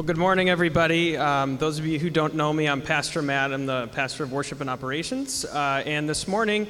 Well, 0.00 0.06
good 0.06 0.16
morning, 0.16 0.48
everybody. 0.48 1.18
Um, 1.18 1.58
those 1.58 1.78
of 1.78 1.84
you 1.84 1.98
who 1.98 2.08
don't 2.08 2.34
know 2.34 2.54
me, 2.54 2.66
I'm 2.66 2.80
Pastor 2.80 3.20
Matt. 3.20 3.52
I'm 3.52 3.66
the 3.66 3.88
pastor 3.88 4.24
of 4.24 4.32
worship 4.32 4.62
and 4.62 4.70
operations. 4.70 5.44
Uh, 5.44 5.82
and 5.84 6.08
this 6.08 6.26
morning, 6.26 6.68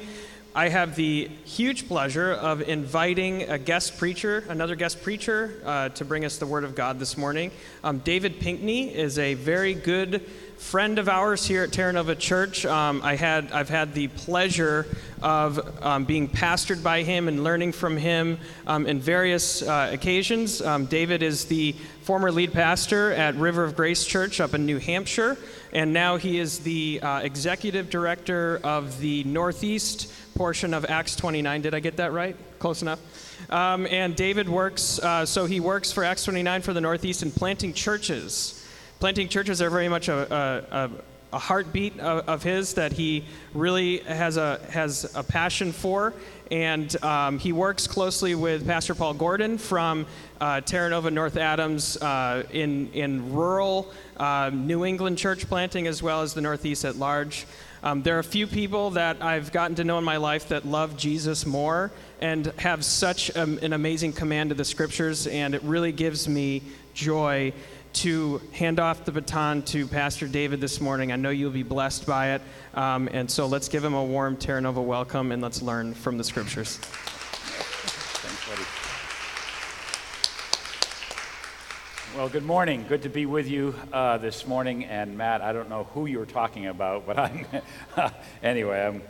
I 0.53 0.67
have 0.67 0.97
the 0.97 1.29
huge 1.45 1.87
pleasure 1.87 2.33
of 2.33 2.61
inviting 2.61 3.43
a 3.43 3.57
guest 3.57 3.97
preacher, 3.97 4.43
another 4.49 4.75
guest 4.75 5.01
preacher, 5.01 5.61
uh, 5.65 5.87
to 5.87 6.03
bring 6.03 6.25
us 6.25 6.39
the 6.39 6.45
Word 6.45 6.65
of 6.65 6.75
God 6.75 6.99
this 6.99 7.15
morning. 7.15 7.51
Um, 7.85 7.99
David 7.99 8.41
Pinckney 8.41 8.93
is 8.93 9.17
a 9.17 9.35
very 9.35 9.75
good 9.75 10.29
friend 10.61 10.99
of 10.99 11.09
ours 11.09 11.45
here 11.45 11.63
at 11.63 11.71
Terra 11.73 11.91
Nova 11.91 12.15
Church. 12.15 12.65
Um, 12.65 13.01
I 13.03 13.15
had, 13.15 13.51
I've 13.51 13.67
had 13.67 13.93
the 13.93 14.07
pleasure 14.09 14.85
of 15.21 15.59
um, 15.83 16.05
being 16.05 16.29
pastored 16.29 16.81
by 16.81 17.01
him 17.01 17.27
and 17.27 17.43
learning 17.43 17.73
from 17.73 17.97
him 17.97 18.37
um, 18.67 18.85
in 18.85 18.99
various 18.99 19.63
uh, 19.63 19.89
occasions. 19.91 20.61
Um, 20.61 20.85
David 20.85 21.23
is 21.23 21.45
the 21.45 21.73
former 22.03 22.31
lead 22.31 22.53
pastor 22.53 23.11
at 23.11 23.35
River 23.35 23.63
of 23.63 23.75
Grace 23.75 24.05
Church 24.05 24.39
up 24.39 24.53
in 24.53 24.65
New 24.65 24.77
Hampshire, 24.77 25.35
and 25.73 25.91
now 25.91 26.15
he 26.15 26.39
is 26.39 26.59
the 26.59 27.01
uh, 27.01 27.19
executive 27.19 27.89
director 27.89 28.61
of 28.63 28.97
the 29.01 29.23
Northeast 29.25 30.13
portion 30.35 30.73
of 30.73 30.85
Acts 30.85 31.15
29. 31.15 31.61
Did 31.63 31.73
I 31.73 31.79
get 31.79 31.97
that 31.97 32.13
right? 32.13 32.37
Close 32.59 32.81
enough. 32.81 32.99
Um, 33.49 33.87
and 33.87 34.15
David 34.15 34.47
works, 34.47 34.99
uh, 34.99 35.25
so 35.25 35.45
he 35.45 35.59
works 35.59 35.91
for 35.91 36.03
Acts 36.03 36.23
29 36.23 36.61
for 36.61 36.71
the 36.71 36.81
Northeast 36.81 37.23
in 37.23 37.31
planting 37.31 37.73
churches. 37.73 38.60
Planting 39.01 39.29
churches 39.29 39.63
are 39.63 39.71
very 39.71 39.89
much 39.89 40.09
a, 40.09 40.61
a, 40.71 41.35
a 41.35 41.39
heartbeat 41.39 41.99
of, 41.99 42.43
his 42.43 42.75
that 42.75 42.93
he 42.93 43.25
really 43.55 43.97
has 44.01 44.37
a, 44.37 44.59
has 44.69 45.11
a 45.15 45.23
passion 45.23 45.71
for. 45.71 46.13
And 46.51 47.03
um, 47.03 47.39
he 47.39 47.51
works 47.51 47.87
closely 47.87 48.35
with 48.35 48.67
Pastor 48.67 48.93
Paul 48.93 49.15
Gordon 49.15 49.57
from 49.57 50.05
uh, 50.39 50.61
Terra 50.61 50.91
Nova 50.91 51.09
North 51.09 51.35
Adams 51.35 51.97
uh, 51.97 52.43
in, 52.51 52.91
in 52.93 53.33
rural 53.33 53.91
uh, 54.17 54.51
New 54.53 54.85
England 54.85 55.17
church 55.17 55.47
planting 55.47 55.87
as 55.87 56.03
well 56.03 56.21
as 56.21 56.35
the 56.35 56.41
Northeast 56.41 56.85
at 56.85 56.95
large. 56.95 57.47
Um, 57.81 58.03
there 58.03 58.17
are 58.17 58.19
a 58.19 58.23
few 58.23 58.45
people 58.45 58.91
that 58.91 59.23
I've 59.23 59.51
gotten 59.51 59.75
to 59.77 59.83
know 59.83 59.97
in 59.97 60.03
my 60.03 60.17
life 60.17 60.49
that 60.49 60.63
love 60.63 60.95
Jesus 60.95 61.47
more 61.47 61.91
and 62.19 62.53
have 62.59 62.85
such 62.85 63.35
um, 63.35 63.57
an 63.63 63.73
amazing 63.73 64.13
command 64.13 64.51
of 64.51 64.57
the 64.57 64.65
scriptures, 64.65 65.25
and 65.25 65.55
it 65.55 65.63
really 65.63 65.91
gives 65.91 66.27
me 66.27 66.61
joy 66.93 67.51
to 67.93 68.41
hand 68.53 68.79
off 68.79 69.05
the 69.05 69.11
baton 69.11 69.61
to 69.63 69.85
Pastor 69.87 70.27
David 70.27 70.61
this 70.61 70.79
morning. 70.79 71.11
I 71.11 71.15
know 71.15 71.29
you'll 71.29 71.51
be 71.51 71.63
blessed 71.63 72.05
by 72.05 72.31
it. 72.31 72.41
Um, 72.73 73.09
and 73.11 73.29
so 73.29 73.45
let's 73.45 73.67
give 73.67 73.83
him 73.83 73.93
a 73.93 74.03
warm 74.03 74.37
Terra 74.37 74.61
Nova 74.61 74.81
welcome 74.81 75.31
and 75.31 75.41
let's 75.41 75.61
learn 75.61 75.93
from 75.93 76.17
the 76.17 76.23
scriptures. 76.23 76.77
Thanks, 78.21 78.49
buddy. 78.49 78.63
Well, 82.17 82.29
good 82.29 82.45
morning. 82.45 82.85
Good 82.87 83.01
to 83.03 83.09
be 83.09 83.25
with 83.25 83.47
you 83.47 83.75
uh, 83.91 84.17
this 84.17 84.47
morning. 84.47 84.85
And 84.85 85.17
Matt, 85.17 85.41
I 85.41 85.53
don't 85.53 85.69
know 85.69 85.85
who 85.93 86.05
you 86.05 86.19
were 86.19 86.25
talking 86.25 86.67
about, 86.67 87.05
but 87.05 87.19
I'm 87.19 87.45
anyway. 88.43 88.85
I'm, 88.85 89.01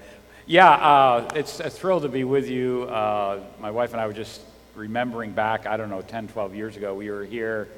yeah, 0.45 0.71
uh, 0.71 1.29
it's 1.35 1.59
a 1.59 1.69
thrill 1.69 2.01
to 2.01 2.09
be 2.09 2.23
with 2.23 2.49
you. 2.49 2.83
Uh, 2.83 3.43
my 3.59 3.71
wife 3.71 3.93
and 3.93 4.01
I 4.01 4.07
were 4.07 4.13
just 4.13 4.41
remembering 4.75 5.31
back. 5.31 5.65
I 5.65 5.77
don't 5.77 5.89
know, 5.89 6.01
10, 6.01 6.29
12 6.29 6.55
years 6.55 6.77
ago. 6.77 6.95
We 6.95 7.09
were 7.09 7.23
here 7.23 7.69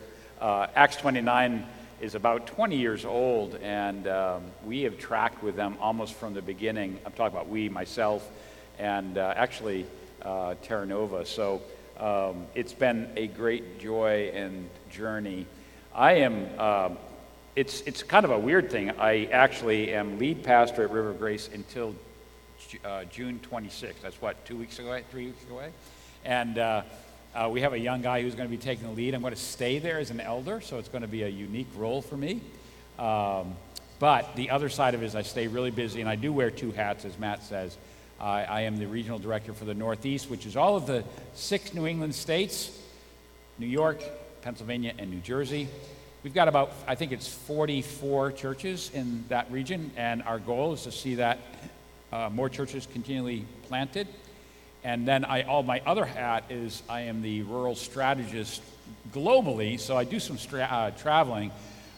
uh, 0.44 0.67
Acts 0.75 0.97
29 0.97 1.66
is 2.02 2.16
about 2.16 2.47
20 2.47 2.75
years 2.75 3.05
old, 3.05 3.55
and 3.55 4.05
um, 4.08 4.44
we 4.66 4.81
have 4.81 4.97
tracked 4.97 5.41
with 5.41 5.55
them 5.55 5.77
almost 5.80 6.16
from 6.16 6.33
the 6.33 6.41
beginning. 6.41 7.00
I'm 7.05 7.13
talking 7.13 7.33
about 7.33 7.47
we, 7.47 7.69
myself, 7.69 8.30
and 8.77 9.17
uh, 9.17 9.33
actually 9.38 9.85
uh, 10.22 10.55
Terra 10.61 10.85
Nova. 10.85 11.25
So 11.25 11.61
um, 11.97 12.45
it's 12.55 12.73
been 12.73 13.09
a 13.16 13.27
great 13.27 13.80
joy 13.80 14.31
and 14.33 14.69
journey. 14.91 15.45
I 15.95 16.13
am. 16.16 16.59
Um, 16.59 16.97
it's 17.55 17.81
it's 17.81 18.03
kind 18.03 18.25
of 18.25 18.31
a 18.31 18.39
weird 18.39 18.69
thing. 18.69 18.91
I 19.00 19.25
actually 19.25 19.94
am 19.94 20.19
lead 20.19 20.44
pastor 20.44 20.83
at 20.83 20.91
River 20.91 21.13
Grace 21.13 21.50
until 21.53 21.95
uh, 22.83 23.05
June 23.05 23.40
26th. 23.50 24.01
That's 24.01 24.22
what 24.22 24.44
two 24.44 24.57
weeks 24.57 24.78
away, 24.79 25.03
three 25.09 25.28
weeks 25.28 25.46
away, 25.50 25.72
and 26.25 26.57
uh, 27.35 27.45
uh, 27.45 27.49
we 27.49 27.61
have 27.61 27.73
a 27.73 27.79
young 27.79 28.01
guy 28.01 28.21
who's 28.21 28.35
going 28.35 28.47
to 28.47 28.55
be 28.55 28.61
taking 28.61 28.88
the 28.88 28.94
lead. 28.94 29.13
I'm 29.13 29.21
going 29.21 29.33
to 29.33 29.39
stay 29.39 29.79
there 29.79 29.99
as 29.99 30.11
an 30.11 30.19
elder, 30.19 30.61
so 30.61 30.77
it's 30.77 30.89
going 30.89 31.01
to 31.01 31.07
be 31.07 31.23
a 31.23 31.29
unique 31.29 31.67
role 31.75 32.01
for 32.01 32.17
me. 32.17 32.41
Um, 32.99 33.55
but 33.99 34.35
the 34.35 34.49
other 34.49 34.69
side 34.69 34.94
of 34.94 35.01
it 35.01 35.05
is 35.05 35.16
I 35.16 35.21
stay 35.21 35.47
really 35.47 35.72
busy, 35.72 36.01
and 36.01 36.09
I 36.09 36.16
do 36.16 36.33
wear 36.33 36.51
two 36.51 36.72
hats, 36.72 37.05
as 37.05 37.17
Matt 37.17 37.43
says. 37.43 37.77
I, 38.19 38.43
I 38.43 38.61
am 38.61 38.77
the 38.77 38.85
regional 38.85 39.19
director 39.19 39.53
for 39.53 39.66
the 39.66 39.73
Northeast, 39.73 40.29
which 40.29 40.45
is 40.45 40.55
all 40.55 40.75
of 40.75 40.85
the 40.85 41.03
six 41.33 41.73
New 41.73 41.88
England 41.88 42.16
states 42.16 42.79
New 43.59 43.67
York, 43.67 44.03
Pennsylvania, 44.41 44.93
and 44.97 45.11
New 45.11 45.19
Jersey. 45.19 45.67
We've 46.23 46.33
got 46.33 46.47
about, 46.47 46.72
I 46.88 46.95
think 46.95 47.11
it's 47.11 47.27
44 47.27 48.31
churches 48.31 48.89
in 48.93 49.25
that 49.29 49.51
region, 49.51 49.91
and 49.95 50.23
our 50.23 50.39
goal 50.39 50.73
is 50.73 50.83
to 50.83 50.91
see 50.91 51.16
that 51.16 51.39
uh, 52.11 52.29
more 52.31 52.49
churches 52.49 52.88
continually 52.91 53.45
planted. 53.67 54.07
And 54.83 55.07
then 55.07 55.23
I, 55.23 55.44
all 55.44 55.63
my 55.63 55.81
other 55.85 56.05
hat 56.05 56.45
is 56.49 56.83
I 56.89 57.01
am 57.01 57.21
the 57.21 57.44
rural 57.44 57.75
strategist 57.75 58.61
globally, 59.11 59.79
so 59.79 59.95
I 59.95 60.03
do 60.03 60.19
some 60.19 60.38
stra- 60.38 60.67
uh, 60.69 60.91
traveling, 60.91 61.51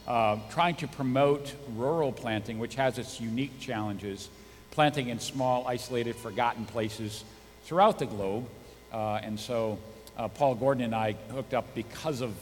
uh, 0.07 0.37
trying 0.51 0.75
to 0.75 0.87
promote 0.87 1.53
rural 1.75 2.11
planting, 2.11 2.59
which 2.59 2.75
has 2.75 2.99
its 2.99 3.19
unique 3.19 3.59
challenges, 3.59 4.29
planting 4.71 5.09
in 5.09 5.19
small, 5.19 5.65
isolated, 5.67 6.15
forgotten 6.15 6.65
places 6.65 7.23
throughout 7.63 7.97
the 7.97 8.05
globe. 8.05 8.47
Uh, 8.93 9.19
and 9.23 9.39
so 9.39 9.79
uh, 10.17 10.27
Paul 10.27 10.55
Gordon 10.55 10.83
and 10.83 10.95
I 10.95 11.13
hooked 11.31 11.53
up 11.53 11.73
because 11.73 12.21
of 12.21 12.35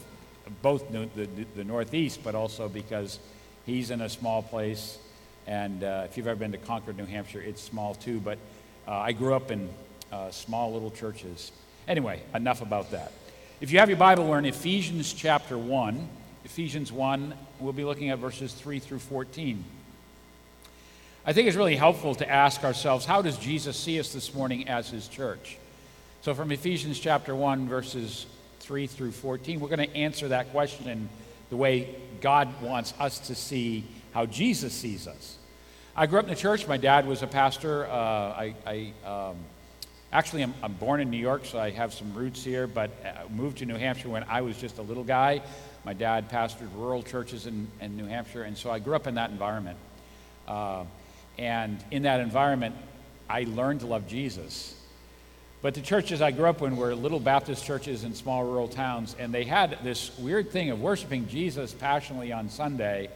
both 0.60 0.90
the, 0.92 1.08
the, 1.16 1.26
the, 1.56 1.64
Northeast, 1.64 2.20
but 2.22 2.34
also 2.34 2.68
because 2.68 3.18
he's 3.64 3.90
in 3.90 4.02
a 4.02 4.08
small 4.10 4.42
place. 4.42 4.98
And 5.46 5.82
uh, 5.82 6.02
if 6.04 6.16
you've 6.16 6.26
ever 6.26 6.38
been 6.38 6.52
to 6.52 6.58
Concord, 6.58 6.98
New 6.98 7.06
Hampshire, 7.06 7.40
it's 7.40 7.62
small 7.62 7.94
too. 7.94 8.20
But 8.20 8.38
uh, 8.86 8.92
I 8.92 9.12
grew 9.12 9.34
up 9.34 9.50
in 9.50 9.70
uh, 10.12 10.30
small 10.30 10.72
little 10.72 10.90
churches. 10.90 11.52
Anyway, 11.86 12.22
enough 12.34 12.62
about 12.62 12.90
that. 12.92 13.12
If 13.60 13.70
you 13.70 13.78
have 13.78 13.88
your 13.88 13.98
Bible, 13.98 14.26
we're 14.26 14.38
in 14.38 14.44
Ephesians 14.44 15.12
chapter 15.12 15.56
1. 15.56 16.08
Ephesians 16.44 16.92
1, 16.92 17.34
we'll 17.60 17.72
be 17.72 17.84
looking 17.84 18.10
at 18.10 18.18
verses 18.18 18.52
3 18.52 18.78
through 18.78 18.98
14. 18.98 19.64
I 21.26 21.32
think 21.32 21.48
it's 21.48 21.56
really 21.56 21.76
helpful 21.76 22.14
to 22.16 22.30
ask 22.30 22.64
ourselves 22.64 23.06
how 23.06 23.22
does 23.22 23.38
Jesus 23.38 23.78
see 23.78 23.98
us 23.98 24.12
this 24.12 24.34
morning 24.34 24.68
as 24.68 24.90
his 24.90 25.08
church? 25.08 25.56
So, 26.20 26.34
from 26.34 26.52
Ephesians 26.52 26.98
chapter 26.98 27.34
1, 27.34 27.68
verses 27.68 28.26
3 28.60 28.86
through 28.86 29.12
14, 29.12 29.60
we're 29.60 29.68
going 29.68 29.88
to 29.88 29.96
answer 29.96 30.28
that 30.28 30.50
question 30.50 31.08
the 31.50 31.56
way 31.56 31.94
God 32.20 32.62
wants 32.62 32.92
us 32.98 33.18
to 33.20 33.34
see 33.34 33.84
how 34.12 34.26
Jesus 34.26 34.72
sees 34.72 35.06
us. 35.06 35.38
I 35.96 36.06
grew 36.06 36.18
up 36.18 36.24
in 36.24 36.30
the 36.30 36.36
church. 36.36 36.66
My 36.66 36.76
dad 36.76 37.06
was 37.06 37.22
a 37.22 37.26
pastor. 37.26 37.86
Uh, 37.86 37.90
I, 37.92 38.54
I 38.66 38.92
um, 39.06 39.36
Actually, 40.14 40.44
I'm, 40.44 40.54
I'm, 40.62 40.74
born 40.74 41.00
in 41.00 41.10
New 41.10 41.18
York, 41.18 41.44
so 41.44 41.58
I 41.58 41.70
have 41.70 41.92
some 41.92 42.14
roots 42.14 42.44
here, 42.44 42.68
but 42.68 42.92
uh, 43.04 43.28
moved 43.34 43.58
to 43.58 43.66
New 43.66 43.74
Hampshire 43.74 44.08
when 44.08 44.22
I 44.28 44.42
was 44.42 44.56
just 44.56 44.78
a 44.78 44.82
little 44.82 45.02
guy. 45.02 45.42
My 45.84 45.92
dad 45.92 46.30
pastored 46.30 46.68
rural 46.76 47.02
churches 47.02 47.48
in, 47.48 47.66
in 47.80 47.96
New 47.96 48.06
Hampshire, 48.06 48.44
and 48.44 48.56
so 48.56 48.70
I 48.70 48.78
grew 48.78 48.94
up 48.94 49.08
in 49.08 49.16
that 49.16 49.30
environment. 49.30 49.76
Uh, 50.46 50.84
and 51.36 51.82
in 51.90 52.04
that 52.04 52.20
environment, 52.20 52.76
I 53.28 53.42
learned 53.42 53.80
to 53.80 53.86
love 53.86 54.06
Jesus. 54.06 54.80
But 55.62 55.74
the 55.74 55.80
churches 55.80 56.22
I 56.22 56.30
grew 56.30 56.46
up 56.46 56.62
in 56.62 56.76
were 56.76 56.94
little 56.94 57.18
Baptist 57.18 57.64
churches 57.64 58.04
in 58.04 58.14
small 58.14 58.44
rural 58.44 58.68
towns, 58.68 59.16
and 59.18 59.34
they 59.34 59.42
had 59.42 59.78
this 59.82 60.16
weird 60.16 60.52
thing 60.52 60.70
of 60.70 60.80
worshiping 60.80 61.26
Jesus 61.26 61.72
passionately 61.72 62.30
on 62.30 62.48
Sunday, 62.48 63.10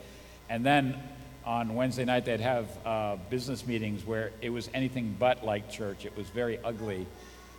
and 0.50 0.66
then 0.66 1.00
on 1.48 1.74
Wednesday 1.74 2.04
night, 2.04 2.26
they'd 2.26 2.40
have 2.40 2.68
uh, 2.84 3.16
business 3.30 3.66
meetings 3.66 4.04
where 4.04 4.32
it 4.42 4.50
was 4.50 4.68
anything 4.74 5.16
but 5.18 5.42
like 5.42 5.70
church. 5.70 6.04
It 6.04 6.14
was 6.14 6.28
very 6.28 6.58
ugly. 6.62 7.06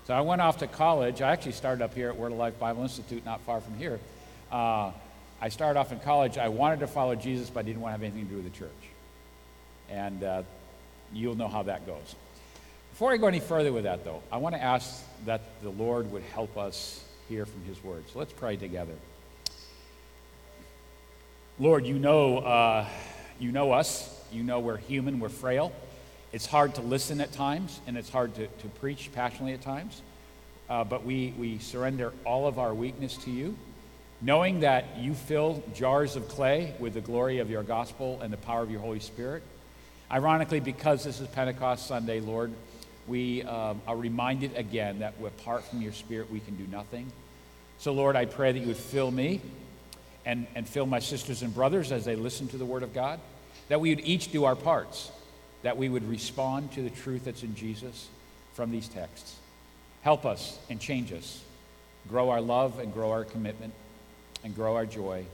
So 0.05 0.13
I 0.13 0.21
went 0.21 0.41
off 0.41 0.59
to 0.59 0.67
college. 0.67 1.23
I 1.23 1.31
actually 1.31 1.53
started 1.53 1.83
up 1.83 1.95
here 1.95 2.09
at 2.09 2.15
Word 2.15 2.31
of 2.31 2.37
Life 2.37 2.59
Bible 2.59 2.83
Institute, 2.83 3.25
not 3.25 3.41
far 3.41 3.61
from 3.61 3.75
here. 3.79 3.99
Uh, 4.51 4.91
I 5.41 5.49
started 5.49 5.79
off 5.79 5.91
in 5.91 5.99
college. 6.01 6.37
I 6.37 6.49
wanted 6.49 6.81
to 6.81 6.87
follow 6.87 7.15
Jesus, 7.15 7.49
but 7.49 7.61
I 7.61 7.63
didn't 7.63 7.81
want 7.81 7.89
to 7.89 7.93
have 7.93 8.03
anything 8.03 8.25
to 8.25 8.29
do 8.29 8.43
with 8.43 8.53
the 8.53 8.59
church. 8.59 8.69
And 9.89 10.23
uh, 10.23 10.43
you'll 11.11 11.35
know 11.35 11.47
how 11.47 11.63
that 11.63 11.87
goes. 11.87 12.15
Before 12.91 13.11
I 13.11 13.17
go 13.17 13.25
any 13.25 13.39
further 13.39 13.73
with 13.73 13.85
that, 13.85 14.05
though, 14.05 14.21
I 14.31 14.37
want 14.37 14.53
to 14.53 14.61
ask 14.61 15.03
that 15.25 15.41
the 15.63 15.71
Lord 15.71 16.11
would 16.11 16.23
help 16.35 16.57
us 16.59 17.03
hear 17.27 17.47
from 17.47 17.63
His 17.63 17.83
Word. 17.83 18.03
So 18.13 18.19
let's 18.19 18.33
pray 18.33 18.55
together. 18.55 18.93
Lord, 21.57 21.87
you 21.87 21.97
know 21.97 22.37
uh, 22.37 22.85
you 23.39 23.51
know 23.51 23.71
us. 23.71 24.15
You 24.31 24.43
know 24.43 24.59
we're 24.59 24.77
human, 24.77 25.19
we're 25.19 25.29
frail. 25.29 25.71
It's 26.31 26.45
hard 26.45 26.75
to 26.75 26.81
listen 26.81 27.21
at 27.21 27.31
times, 27.31 27.79
and 27.87 27.97
it's 27.97 28.09
hard 28.09 28.35
to, 28.35 28.45
to 28.47 28.67
preach 28.79 29.09
passionately 29.13 29.53
at 29.53 29.61
times. 29.61 30.01
Uh, 30.69 30.83
but 30.83 31.03
we, 31.03 31.33
we 31.39 31.57
surrender 31.57 32.13
all 32.25 32.45
of 32.45 32.59
our 32.59 32.73
weakness 32.73 33.17
to 33.17 33.31
you, 33.31 33.57
knowing 34.21 34.59
that 34.59 34.97
you 34.99 35.15
fill 35.15 35.63
jars 35.73 36.15
of 36.15 36.27
clay 36.27 36.75
with 36.77 36.93
the 36.93 37.01
glory 37.01 37.39
of 37.39 37.49
your 37.49 37.63
gospel 37.63 38.19
and 38.21 38.31
the 38.31 38.37
power 38.37 38.61
of 38.61 38.69
your 38.69 38.81
Holy 38.81 38.99
Spirit. 38.99 39.41
Ironically, 40.11 40.59
because 40.59 41.03
this 41.03 41.19
is 41.19 41.27
Pentecost 41.29 41.87
Sunday, 41.87 42.19
Lord, 42.19 42.51
we 43.07 43.41
um, 43.43 43.81
are 43.87 43.97
reminded 43.97 44.55
again 44.55 44.99
that 44.99 45.15
apart 45.25 45.63
from 45.63 45.81
your 45.81 45.93
Spirit, 45.93 46.31
we 46.31 46.39
can 46.39 46.55
do 46.55 46.67
nothing. 46.67 47.11
So, 47.79 47.93
Lord, 47.93 48.15
I 48.15 48.25
pray 48.25 48.51
that 48.51 48.59
you 48.59 48.67
would 48.67 48.77
fill 48.77 49.09
me 49.09 49.41
and, 50.29 50.45
and 50.53 50.69
fill 50.69 50.85
my 50.85 50.99
sisters 50.99 51.41
and 51.41 51.51
brothers 51.55 51.91
as 51.91 52.05
they 52.05 52.15
listen 52.15 52.47
to 52.49 52.57
the 52.57 52.65
Word 52.65 52.83
of 52.83 52.93
God. 52.93 53.19
That 53.67 53.81
we 53.81 53.89
would 53.95 54.05
each 54.05 54.31
do 54.31 54.45
our 54.45 54.55
parts, 54.55 55.11
that 55.63 55.75
we 55.75 55.89
would 55.89 56.07
respond 56.07 56.71
to 56.73 56.83
the 56.83 56.91
truth 56.91 57.25
that's 57.25 57.41
in 57.41 57.55
Jesus 57.55 58.07
from 58.53 58.69
these 58.69 58.87
texts. 58.87 59.37
Help 60.03 60.27
us 60.27 60.59
and 60.69 60.79
change 60.79 61.11
us. 61.11 61.43
Grow 62.07 62.29
our 62.29 62.41
love 62.41 62.77
and 62.77 62.93
grow 62.93 63.09
our 63.09 63.23
commitment 63.23 63.73
and 64.43 64.55
grow 64.55 64.75
our 64.75 64.85
joy. 64.85 65.25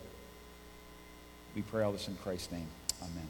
We 1.55 1.61
pray 1.61 1.83
all 1.83 1.91
this 1.91 2.07
in 2.07 2.15
Christ's 2.15 2.53
name. 2.53 2.67
Amen. 3.01 3.27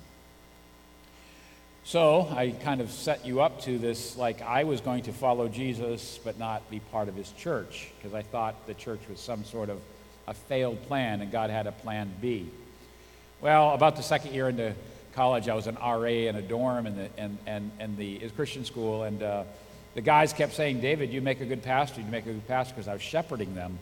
So 1.83 2.27
I 2.31 2.51
kind 2.51 2.79
of 2.79 2.91
set 2.91 3.25
you 3.25 3.41
up 3.41 3.61
to 3.61 3.79
this 3.79 4.17
like 4.17 4.43
I 4.43 4.65
was 4.65 4.81
going 4.81 5.03
to 5.03 5.13
follow 5.13 5.47
Jesus 5.47 6.19
but 6.23 6.37
not 6.37 6.69
be 6.69 6.79
part 6.79 7.09
of 7.09 7.15
his 7.15 7.31
church 7.31 7.89
because 7.97 8.13
I 8.13 8.21
thought 8.21 8.67
the 8.67 8.73
church 8.75 9.01
was 9.09 9.19
some 9.19 9.43
sort 9.43 9.69
of 9.69 9.81
a 10.27 10.33
failed 10.33 10.81
plan 10.87 11.21
and 11.21 11.31
God 11.31 11.49
had 11.49 11.67
a 11.67 11.71
plan 11.71 12.11
B. 12.21 12.49
Well, 13.41 13.73
about 13.73 13.95
the 13.95 14.03
second 14.03 14.33
year 14.33 14.49
into 14.49 14.73
college, 15.13 15.47
I 15.47 15.55
was 15.55 15.67
an 15.67 15.75
RA 15.75 16.03
in 16.03 16.35
a 16.35 16.41
dorm 16.41 16.87
in 16.87 16.95
the, 16.95 17.09
in, 17.17 17.37
in, 17.47 17.71
in 17.79 17.95
the 17.97 18.29
Christian 18.35 18.65
school, 18.65 19.03
and 19.03 19.21
uh, 19.21 19.43
the 19.93 20.01
guys 20.01 20.33
kept 20.33 20.53
saying, 20.53 20.81
David, 20.81 21.11
you 21.11 21.21
make 21.21 21.41
a 21.41 21.45
good 21.45 21.63
pastor, 21.63 22.01
you 22.01 22.07
make 22.07 22.25
a 22.25 22.33
good 22.33 22.47
pastor, 22.47 22.73
because 22.73 22.87
I 22.87 22.93
was 22.93 23.01
shepherding 23.01 23.55
them. 23.55 23.79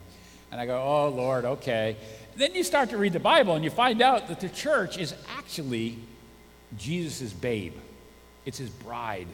And 0.52 0.60
I 0.60 0.66
go, 0.66 0.80
oh, 0.80 1.08
Lord, 1.08 1.44
okay. 1.44 1.96
Then 2.36 2.54
you 2.54 2.62
start 2.62 2.90
to 2.90 2.96
read 2.96 3.12
the 3.12 3.20
Bible 3.20 3.54
and 3.54 3.64
you 3.64 3.70
find 3.70 4.00
out 4.00 4.28
that 4.28 4.38
the 4.38 4.48
church 4.48 4.98
is 4.98 5.14
actually 5.36 5.98
Jesus' 6.78 7.32
babe. 7.32 7.74
It's 8.46 8.58
his 8.58 8.70
bride, 8.70 9.26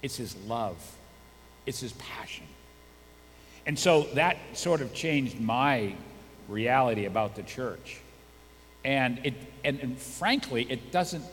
it's 0.00 0.16
his 0.16 0.36
love, 0.46 0.76
it's 1.66 1.80
his 1.80 1.92
passion. 1.92 2.46
And 3.66 3.78
so 3.78 4.04
that 4.14 4.38
sort 4.54 4.80
of 4.80 4.94
changed 4.94 5.38
my 5.38 5.94
reality 6.48 7.04
about 7.04 7.36
the 7.36 7.42
church. 7.42 8.00
And, 8.84 9.20
it, 9.24 9.34
and, 9.64 9.78
and 9.80 9.98
frankly, 9.98 10.66
it 10.68 10.90
doesn't, 10.90 11.24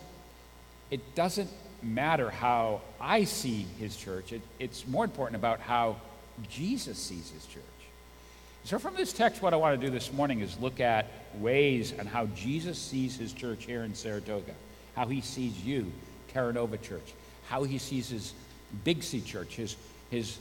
it 0.92 1.16
doesn't 1.16 1.50
matter 1.82 2.30
how 2.30 2.82
I 3.00 3.24
see 3.24 3.66
his 3.80 3.96
church. 3.96 4.34
It, 4.34 4.42
it's 4.60 4.88
more 4.88 5.04
important 5.04 5.38
about 5.38 5.60
how 5.60 5.98
Jesus 6.50 6.98
sees 6.98 7.32
his 7.32 7.46
church. 7.46 7.64
So, 8.66 8.80
from 8.80 8.96
this 8.96 9.14
text, 9.14 9.44
what 9.44 9.54
I 9.54 9.58
want 9.58 9.80
to 9.80 9.88
do 9.88 9.94
this 9.94 10.12
morning 10.12 10.40
is 10.40 10.58
look 10.60 10.80
at 10.80 11.06
ways 11.36 11.94
and 11.98 12.10
how 12.10 12.26
Jesus 12.28 12.80
sees 12.80 13.16
his 13.16 13.32
church 13.32 13.66
here 13.66 13.84
in 13.84 13.94
Saratoga, 13.94 14.54
how 14.96 15.06
he 15.06 15.22
sees 15.22 15.64
you, 15.64 15.92
Terra 16.30 16.52
Nova 16.52 16.78
Church, 16.80 17.14
how 17.48 17.64
he 17.64 17.78
sees 17.78 18.10
his 18.10 18.34
Big 18.84 19.04
C 19.04 19.22
church, 19.22 19.56
his, 19.56 19.76
his, 20.10 20.40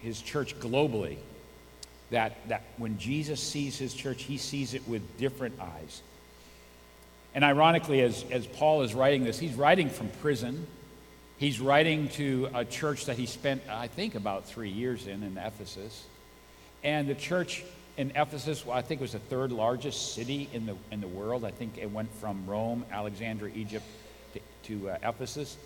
his 0.00 0.22
church 0.22 0.58
globally. 0.60 1.16
That, 2.14 2.36
that 2.48 2.62
when 2.76 2.96
Jesus 2.98 3.40
sees 3.40 3.76
his 3.76 3.92
church, 3.92 4.22
he 4.22 4.38
sees 4.38 4.72
it 4.72 4.86
with 4.86 5.02
different 5.18 5.60
eyes. 5.60 6.00
And 7.34 7.42
ironically, 7.42 8.02
as, 8.02 8.24
as 8.30 8.46
Paul 8.46 8.82
is 8.82 8.94
writing 8.94 9.24
this, 9.24 9.36
he's 9.36 9.54
writing 9.54 9.90
from 9.90 10.08
prison. 10.22 10.68
He's 11.38 11.60
writing 11.60 12.08
to 12.10 12.48
a 12.54 12.64
church 12.64 13.06
that 13.06 13.18
he 13.18 13.26
spent, 13.26 13.62
I 13.68 13.88
think, 13.88 14.14
about 14.14 14.46
three 14.46 14.70
years 14.70 15.08
in, 15.08 15.24
in 15.24 15.36
Ephesus. 15.36 16.04
And 16.84 17.08
the 17.08 17.16
church 17.16 17.64
in 17.96 18.12
Ephesus, 18.14 18.64
I 18.70 18.82
think, 18.82 19.00
it 19.00 19.02
was 19.02 19.12
the 19.12 19.18
third 19.18 19.50
largest 19.50 20.14
city 20.14 20.48
in 20.52 20.66
the, 20.66 20.76
in 20.92 21.00
the 21.00 21.08
world. 21.08 21.44
I 21.44 21.50
think 21.50 21.78
it 21.78 21.90
went 21.90 22.14
from 22.20 22.46
Rome, 22.46 22.84
Alexandria, 22.92 23.52
Egypt, 23.56 23.84
to, 24.34 24.40
to 24.68 24.90
uh, 24.90 24.98
Ephesus. 25.02 25.56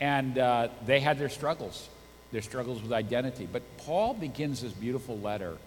And 0.00 0.38
uh, 0.38 0.68
they 0.86 1.00
had 1.00 1.18
their 1.18 1.28
struggles, 1.28 1.90
their 2.32 2.40
struggles 2.40 2.82
with 2.82 2.92
identity. 2.92 3.46
But 3.52 3.62
Paul 3.76 4.14
begins 4.14 4.62
this 4.62 4.72
beautiful 4.72 5.18
letter. 5.18 5.58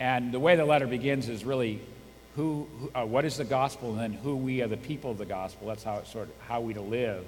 And 0.00 0.32
the 0.32 0.40
way 0.40 0.56
the 0.56 0.64
letter 0.64 0.86
begins 0.86 1.28
is 1.28 1.44
really 1.44 1.80
who, 2.36 2.66
who 2.80 2.90
uh, 2.94 3.04
what 3.04 3.24
is 3.24 3.36
the 3.36 3.44
gospel, 3.44 3.90
and 3.90 4.00
then 4.00 4.12
who 4.12 4.36
we 4.36 4.60
are 4.62 4.66
the 4.66 4.76
people 4.76 5.10
of 5.10 5.18
the 5.18 5.24
gospel. 5.24 5.68
That's 5.68 5.84
how 5.84 5.96
it's 5.96 6.12
sort 6.12 6.28
of 6.28 6.34
how 6.48 6.60
we 6.60 6.74
to 6.74 6.80
live. 6.80 7.24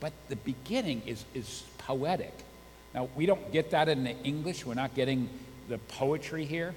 But 0.00 0.12
the 0.28 0.36
beginning 0.36 1.02
is, 1.06 1.24
is 1.34 1.64
poetic. 1.78 2.32
Now, 2.94 3.08
we 3.14 3.26
don't 3.26 3.52
get 3.52 3.70
that 3.70 3.88
in 3.88 4.04
the 4.04 4.16
English. 4.24 4.66
We're 4.66 4.74
not 4.74 4.94
getting 4.94 5.28
the 5.68 5.78
poetry 5.78 6.44
here. 6.44 6.74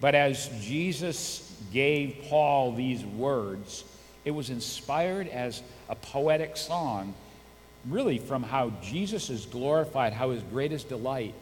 But 0.00 0.14
as 0.14 0.50
Jesus 0.60 1.56
gave 1.72 2.24
Paul 2.28 2.74
these 2.74 3.04
words, 3.04 3.84
it 4.24 4.30
was 4.32 4.50
inspired 4.50 5.28
as 5.28 5.62
a 5.88 5.94
poetic 5.94 6.56
song, 6.56 7.14
really 7.88 8.18
from 8.18 8.42
how 8.42 8.70
Jesus 8.82 9.30
is 9.30 9.46
glorified, 9.46 10.12
how 10.12 10.30
his 10.30 10.42
greatest 10.42 10.88
delight 10.88 11.34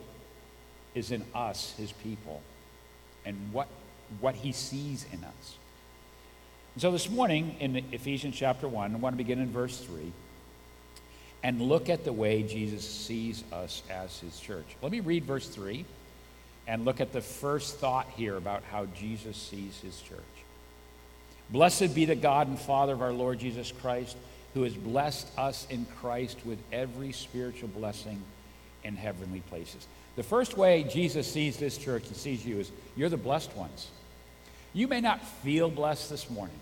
is 0.94 1.10
in 1.10 1.24
us, 1.34 1.74
his 1.78 1.90
people, 1.90 2.42
and 3.24 3.36
what, 3.52 3.68
what 4.20 4.34
he 4.34 4.52
sees 4.52 5.06
in 5.12 5.24
us. 5.24 5.56
And 6.74 6.82
so 6.82 6.90
this 6.90 7.08
morning 7.08 7.56
in 7.60 7.76
Ephesians 7.92 8.34
chapter 8.36 8.66
1, 8.66 8.94
I 8.94 8.98
want 8.98 9.14
to 9.14 9.16
begin 9.16 9.38
in 9.38 9.50
verse 9.50 9.78
3 9.78 10.12
and 11.42 11.60
look 11.60 11.88
at 11.88 12.04
the 12.04 12.12
way 12.12 12.42
Jesus 12.42 12.88
sees 12.88 13.44
us 13.52 13.82
as 13.90 14.18
his 14.18 14.40
church. 14.40 14.64
Let 14.82 14.90
me 14.90 15.00
read 15.00 15.24
verse 15.24 15.46
3 15.48 15.84
and 16.66 16.84
look 16.84 17.00
at 17.00 17.12
the 17.12 17.20
first 17.20 17.76
thought 17.76 18.08
here 18.16 18.36
about 18.36 18.62
how 18.64 18.86
Jesus 18.86 19.36
sees 19.36 19.78
his 19.80 20.00
church. 20.00 20.20
Blessed 21.50 21.94
be 21.94 22.06
the 22.06 22.14
God 22.14 22.48
and 22.48 22.58
Father 22.58 22.94
of 22.94 23.02
our 23.02 23.12
Lord 23.12 23.38
Jesus 23.38 23.70
Christ, 23.70 24.16
who 24.54 24.62
has 24.62 24.72
blessed 24.72 25.28
us 25.38 25.66
in 25.68 25.86
Christ 26.00 26.38
with 26.44 26.58
every 26.72 27.12
spiritual 27.12 27.68
blessing 27.68 28.22
in 28.82 28.96
heavenly 28.96 29.40
places. 29.40 29.86
The 30.16 30.22
first 30.22 30.56
way 30.56 30.84
Jesus 30.84 31.31
sees 31.31 31.56
this 31.56 31.76
church 31.76 32.06
and 32.06 32.16
sees 32.16 32.44
you 32.44 32.61
is 32.61 32.70
you're 32.96 33.08
the 33.08 33.16
blessed 33.16 33.55
ones. 33.56 33.88
You 34.72 34.88
may 34.88 35.00
not 35.00 35.25
feel 35.43 35.70
blessed 35.70 36.11
this 36.11 36.31
morning. 36.31 36.58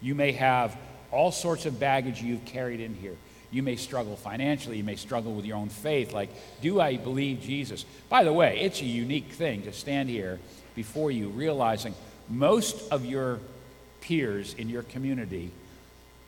You 0.00 0.14
may 0.14 0.32
have 0.32 0.76
all 1.10 1.32
sorts 1.32 1.66
of 1.66 1.80
baggage 1.80 2.22
you've 2.22 2.44
carried 2.44 2.80
in 2.80 2.94
here. 2.94 3.16
You 3.50 3.62
may 3.62 3.76
struggle 3.76 4.16
financially. 4.16 4.76
You 4.76 4.84
may 4.84 4.96
struggle 4.96 5.34
with 5.34 5.44
your 5.44 5.56
own 5.56 5.68
faith. 5.68 6.12
Like, 6.12 6.30
do 6.62 6.80
I 6.80 6.96
believe 6.96 7.40
Jesus? 7.40 7.84
By 8.08 8.24
the 8.24 8.32
way, 8.32 8.60
it's 8.60 8.80
a 8.80 8.86
unique 8.86 9.32
thing 9.32 9.62
to 9.62 9.72
stand 9.72 10.08
here 10.08 10.38
before 10.74 11.10
you 11.10 11.28
realizing 11.28 11.94
most 12.28 12.90
of 12.92 13.04
your 13.04 13.40
peers 14.00 14.54
in 14.54 14.68
your 14.68 14.82
community 14.84 15.50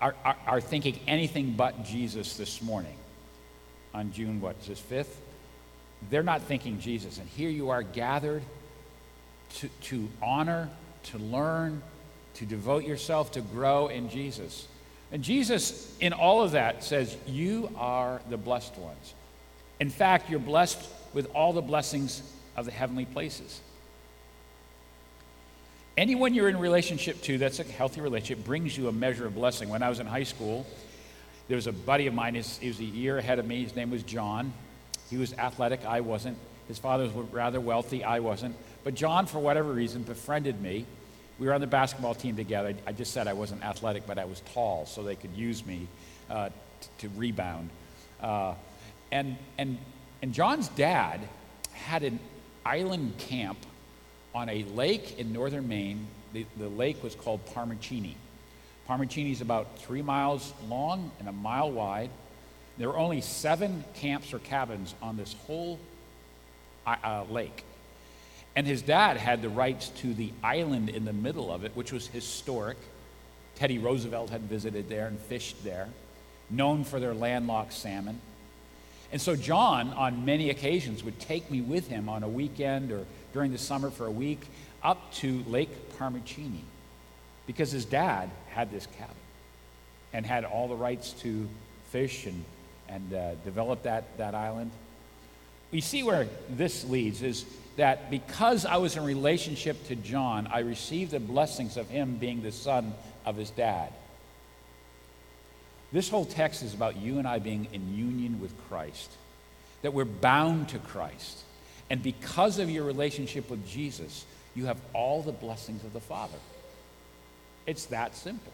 are, 0.01 0.17
are, 0.25 0.37
are 0.47 0.61
thinking 0.61 0.99
anything 1.07 1.53
but 1.53 1.85
Jesus 1.85 2.37
this 2.37 2.61
morning 2.61 2.97
on 3.95 4.13
June, 4.13 4.41
what 4.41 4.57
is 4.61 4.67
this, 4.67 4.81
5th? 4.81 5.15
They're 6.11 6.23
not 6.23 6.43
thinking 6.43 6.81
Jesus. 6.81 7.19
And 7.19 7.29
here 7.29 7.51
you 7.51 7.71
are 7.71 7.83
gathered 7.83 8.43
to, 9.57 9.69
to 9.83 10.09
honor, 10.23 10.69
to 11.05 11.19
learn, 11.19 11.83
to 12.35 12.47
devote 12.47 12.85
yourself, 12.85 13.33
to 13.33 13.41
grow 13.41 13.89
in 13.89 14.09
Jesus. 14.09 14.67
And 15.11 15.23
Jesus, 15.23 15.95
in 16.01 16.13
all 16.13 16.43
of 16.43 16.53
that, 16.53 16.83
says, 16.83 17.17
You 17.27 17.71
are 17.77 18.21
the 18.31 18.37
blessed 18.37 18.77
ones. 18.79 19.15
In 19.79 19.91
fact, 19.91 20.31
you're 20.31 20.41
blessed 20.41 20.89
with 21.13 21.31
all 21.35 21.53
the 21.53 21.61
blessings 21.61 22.23
of 22.57 22.65
the 22.65 22.71
heavenly 22.71 23.05
places. 23.05 23.61
Anyone 25.97 26.33
you're 26.33 26.49
in 26.49 26.57
relationship 26.57 27.21
to 27.23 27.37
that's 27.37 27.59
a 27.59 27.65
healthy 27.65 28.01
relationship 28.01 28.45
brings 28.45 28.77
you 28.77 28.89
a 28.89 28.93
measure 28.93 29.27
of 29.27 29.35
blessing. 29.35 29.69
When 29.69 29.83
I 29.83 29.91
was 29.91 30.01
in 30.01 30.07
high 30.07 30.23
school, 30.23 30.67
there 31.49 31.57
was 31.57 31.67
a 31.67 31.73
buddy 31.73 32.07
of 32.07 32.15
mine, 32.15 32.35
he 32.35 32.69
was 32.69 32.81
a 32.81 32.85
year 32.85 33.19
ahead 33.19 33.39
of 33.39 33.47
me. 33.47 33.63
His 33.63 33.77
name 33.77 33.91
was 33.91 34.03
John. 34.03 34.55
He 35.13 35.19
was 35.19 35.35
athletic, 35.35 35.85
I 35.85 36.01
wasn't. 36.01 36.39
His 36.69 36.79
father 36.79 37.05
was 37.05 37.27
rather 37.31 37.61
wealthy, 37.61 38.03
I 38.03 38.21
wasn't. 38.21 38.57
But 38.83 38.95
John, 38.95 39.27
for 39.27 39.39
whatever 39.39 39.71
reason, 39.71 40.03
befriended 40.03 40.61
me 40.61 40.87
we 41.39 41.49
were 41.49 41.55
on 41.55 41.61
the 41.61 41.67
basketball 41.67 42.15
team 42.15 42.37
together. 42.37 42.75
I 42.87 42.93
just 42.93 43.13
said 43.13 43.27
I 43.27 43.33
wasn't 43.33 43.65
athletic, 43.65 44.07
but 44.07 44.19
I 44.19 44.25
was 44.25 44.41
tall, 44.55 44.87
so 44.87 45.03
they 45.03 45.17
could 45.17 45.35
use 45.35 45.67
me 45.67 45.89
uh, 46.31 46.51
to 46.99 47.09
rebound. 47.17 47.69
Uh, 48.23 48.55
and, 49.11 49.37
and, 49.59 49.79
and 50.23 50.33
John's 50.33 50.69
dad 50.69 51.21
had 51.73 52.05
an 52.05 52.21
island 52.65 53.19
camp 53.19 53.59
on 54.35 54.49
a 54.49 54.65
lake 54.65 55.19
in 55.19 55.33
northern 55.33 55.69
Maine. 55.69 56.07
The, 56.33 56.47
the 56.57 56.69
lake 56.69 57.03
was 57.03 57.15
called 57.15 57.45
Parmachenee. 57.47 58.15
Parmachenee 58.89 59.33
is 59.33 59.41
about 59.41 59.79
three 59.79 60.01
miles 60.01 60.53
long 60.69 61.11
and 61.19 61.29
a 61.29 61.33
mile 61.33 61.71
wide. 61.71 62.11
There 62.83 62.89
were 62.89 62.99
only 62.99 63.21
seven 63.21 63.85
camps 63.95 64.35
or 64.35 64.41
cabins 64.41 64.97
on 65.01 65.17
this 65.17 65.37
whole 65.47 65.79
uh, 66.85 67.23
lake. 67.31 67.63
And 68.57 68.67
his 68.67 68.83
dad 68.83 69.19
had 69.19 69.41
the 69.41 69.49
rights 69.51 69.91
to 70.01 70.13
the 70.13 70.33
island 70.43 70.89
in 70.89 71.05
the 71.05 71.13
middle 71.13 71.53
of 71.53 71.63
it, 71.63 71.77
which 71.77 71.93
was 71.93 72.09
historic. 72.09 72.77
Teddy 73.55 73.79
Roosevelt 73.79 74.31
had 74.31 74.41
visited 74.41 74.89
there 74.89 75.07
and 75.07 75.17
fished 75.17 75.63
there, 75.63 75.91
known 76.51 76.83
for 76.83 76.99
their 76.99 77.15
landlocked 77.15 77.73
salmon. 77.73 78.21
And 79.13 79.21
so 79.21 79.37
John, 79.37 79.91
on 79.91 80.25
many 80.25 80.51
occasions, 80.51 81.05
would 81.05 81.21
take 81.21 81.53
me 81.53 81.61
with 81.61 81.87
him 81.87 82.09
on 82.09 82.25
a 82.25 82.29
weekend 82.29 82.91
or 82.91 83.07
during 83.33 83.53
the 83.53 83.59
summer 83.59 83.91
for 83.91 84.07
a 84.07 84.11
week 84.11 84.41
up 84.83 85.13
to 85.15 85.45
Lake 85.47 85.97
Parmachenee 85.97 86.65
because 87.47 87.71
his 87.71 87.85
dad 87.85 88.29
had 88.51 88.73
this 88.73 88.87
cabin 88.99 89.15
and 90.13 90.27
had 90.27 90.45
all 90.45 90.67
the 90.67 90.75
rights 90.75 91.13
to 91.13 91.49
fish 91.93 92.27
and, 92.27 92.45
and 92.93 93.15
uh, 93.15 93.35
develop 93.45 93.85
that, 93.85 94.17
that 94.19 94.35
island. 94.35 94.71
we 95.71 95.81
see 95.81 96.03
where 96.03 96.29
this 96.51 96.85
leads 96.85 97.23
is 97.23 97.47
that 97.77 98.11
because 98.11 98.67
I 98.67 98.77
was 98.77 98.97
in 98.97 99.05
relationship 99.05 99.89
to 99.89 99.97
John, 99.97 100.47
I 100.53 100.61
received 100.61 101.13
the 101.13 101.21
blessings 101.21 101.79
of 101.79 101.89
him 101.89 102.17
being 102.17 102.43
the 102.43 102.53
son 102.53 102.93
of 103.25 103.37
his 103.37 103.51
dad. 103.51 103.93
This 105.91 106.09
whole 106.09 106.27
text 106.27 106.63
is 106.63 106.75
about 106.75 106.97
you 106.97 107.19
and 107.19 107.27
I 107.27 107.39
being 107.39 107.69
in 107.73 107.97
union 107.97 108.41
with 108.41 108.53
Christ, 108.69 109.11
that 109.81 109.95
we're 109.95 110.05
bound 110.05 110.69
to 110.71 110.79
Christ. 110.79 111.39
And 111.89 112.03
because 112.03 112.59
of 112.59 112.71
your 112.71 112.85
relationship 112.85 113.51
with 113.51 113.67
Jesus, 113.67 114.25
you 114.55 114.67
have 114.67 114.79
all 114.93 115.23
the 115.23 115.33
blessings 115.33 115.85
of 115.85 115.93
the 115.93 116.01
Father. 116.01 116.39
It's 117.67 117.87
that 117.87 118.15
simple. 118.15 118.53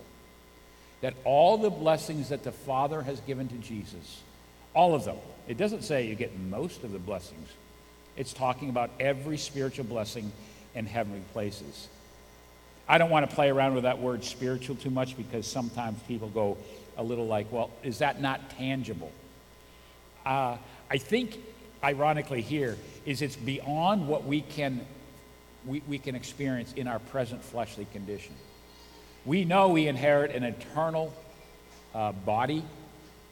That 1.01 1.15
all 1.25 1.59
the 1.59 1.71
blessings 1.71 2.31
that 2.31 2.43
the 2.43 2.53
Father 2.53 3.03
has 3.03 3.21
given 3.21 3.49
to 3.49 3.57
Jesus, 3.57 4.23
all 4.79 4.95
of 4.95 5.05
them, 5.05 5.17
it 5.49 5.57
doesn't 5.57 5.83
say 5.83 6.07
you 6.07 6.15
get 6.15 6.39
most 6.39 6.85
of 6.85 6.93
the 6.93 7.01
blessings. 7.01 7.49
It's 8.17 8.33
talking 8.33 8.69
about 8.71 8.91
every 9.01 9.37
spiritual 9.37 9.85
blessing 9.85 10.31
in 10.77 10.87
heavenly 10.87 11.23
places. 11.33 11.89
I 12.89 12.97
don't 12.97 13.11
want 13.11 13.29
to 13.29 13.35
play 13.35 13.51
around 13.51 13.75
with 13.75 13.83
that 13.83 13.99
word 13.99 14.23
spiritual 14.23 14.77
too 14.77 14.91
much 14.91 15.17
because 15.17 15.49
sometimes 15.49 16.01
people 16.05 16.29
go 16.29 16.57
a 16.97 17.03
little 17.03 17.27
like, 17.27 17.51
well, 17.51 17.71
is 17.83 17.99
that 17.99 18.21
not 18.21 18.51
tangible? 18.51 19.11
Uh, 20.25 20.59
I 20.89 20.99
think, 20.99 21.39
ironically, 21.83 22.41
here 22.41 22.79
is 23.05 23.21
it's 23.21 23.35
beyond 23.35 24.07
what 24.07 24.27
we 24.27 24.43
can, 24.43 24.87
we, 25.67 25.83
we 25.89 25.99
can 25.99 26.15
experience 26.15 26.73
in 26.75 26.87
our 26.87 27.01
present 27.01 27.43
fleshly 27.43 27.89
condition. 27.93 28.35
We 29.27 29.45
know 29.45 29.71
we 29.71 29.89
inherit 29.89 30.37
an 30.37 30.45
eternal 30.45 31.13
uh, 31.97 32.13
body 32.13 32.63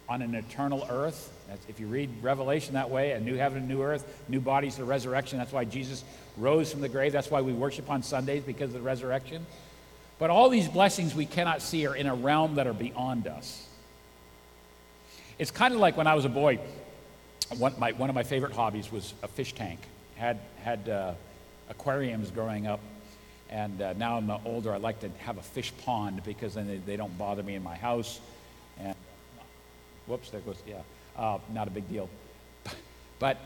on 0.08 0.22
an 0.22 0.34
eternal 0.34 0.84
earth. 0.90 1.32
That's, 1.48 1.64
if 1.68 1.78
you 1.78 1.86
read 1.86 2.10
Revelation 2.22 2.74
that 2.74 2.90
way, 2.90 3.12
a 3.12 3.20
new 3.20 3.36
heaven 3.36 3.58
and 3.58 3.68
new 3.68 3.82
earth, 3.82 4.04
new 4.28 4.40
bodies, 4.40 4.76
the 4.76 4.84
resurrection. 4.84 5.38
That's 5.38 5.52
why 5.52 5.64
Jesus 5.64 6.04
rose 6.36 6.72
from 6.72 6.80
the 6.80 6.88
grave. 6.88 7.12
That's 7.12 7.30
why 7.30 7.40
we 7.40 7.52
worship 7.52 7.90
on 7.90 8.02
Sundays 8.02 8.42
because 8.42 8.68
of 8.68 8.74
the 8.74 8.80
resurrection. 8.80 9.46
But 10.18 10.30
all 10.30 10.48
these 10.48 10.68
blessings 10.68 11.14
we 11.14 11.26
cannot 11.26 11.62
see 11.62 11.86
are 11.86 11.94
in 11.94 12.06
a 12.06 12.14
realm 12.14 12.56
that 12.56 12.66
are 12.66 12.72
beyond 12.72 13.26
us. 13.26 13.66
It's 15.38 15.50
kind 15.50 15.74
of 15.74 15.80
like 15.80 15.96
when 15.96 16.06
I 16.06 16.14
was 16.14 16.24
a 16.24 16.30
boy, 16.30 16.58
one, 17.58 17.74
my, 17.78 17.92
one 17.92 18.08
of 18.08 18.14
my 18.14 18.22
favorite 18.22 18.52
hobbies 18.52 18.90
was 18.90 19.14
a 19.22 19.28
fish 19.28 19.52
tank. 19.52 19.80
Had, 20.16 20.40
had 20.62 20.88
uh, 20.88 21.12
aquariums 21.68 22.30
growing 22.30 22.66
up. 22.66 22.80
And 23.50 23.80
uh, 23.80 23.92
now 23.92 24.16
I'm 24.16 24.28
older, 24.44 24.72
I 24.72 24.78
like 24.78 25.00
to 25.00 25.10
have 25.18 25.38
a 25.38 25.42
fish 25.42 25.72
pond 25.84 26.22
because 26.24 26.54
then 26.54 26.66
they, 26.66 26.78
they 26.78 26.96
don't 26.96 27.16
bother 27.16 27.42
me 27.42 27.54
in 27.54 27.62
my 27.62 27.76
house. 27.76 28.18
And 28.80 28.96
whoops, 30.06 30.30
there 30.30 30.40
goes, 30.40 30.60
yeah, 30.66 30.80
uh, 31.16 31.38
not 31.52 31.68
a 31.68 31.70
big 31.70 31.88
deal. 31.88 32.08
But 33.18 33.38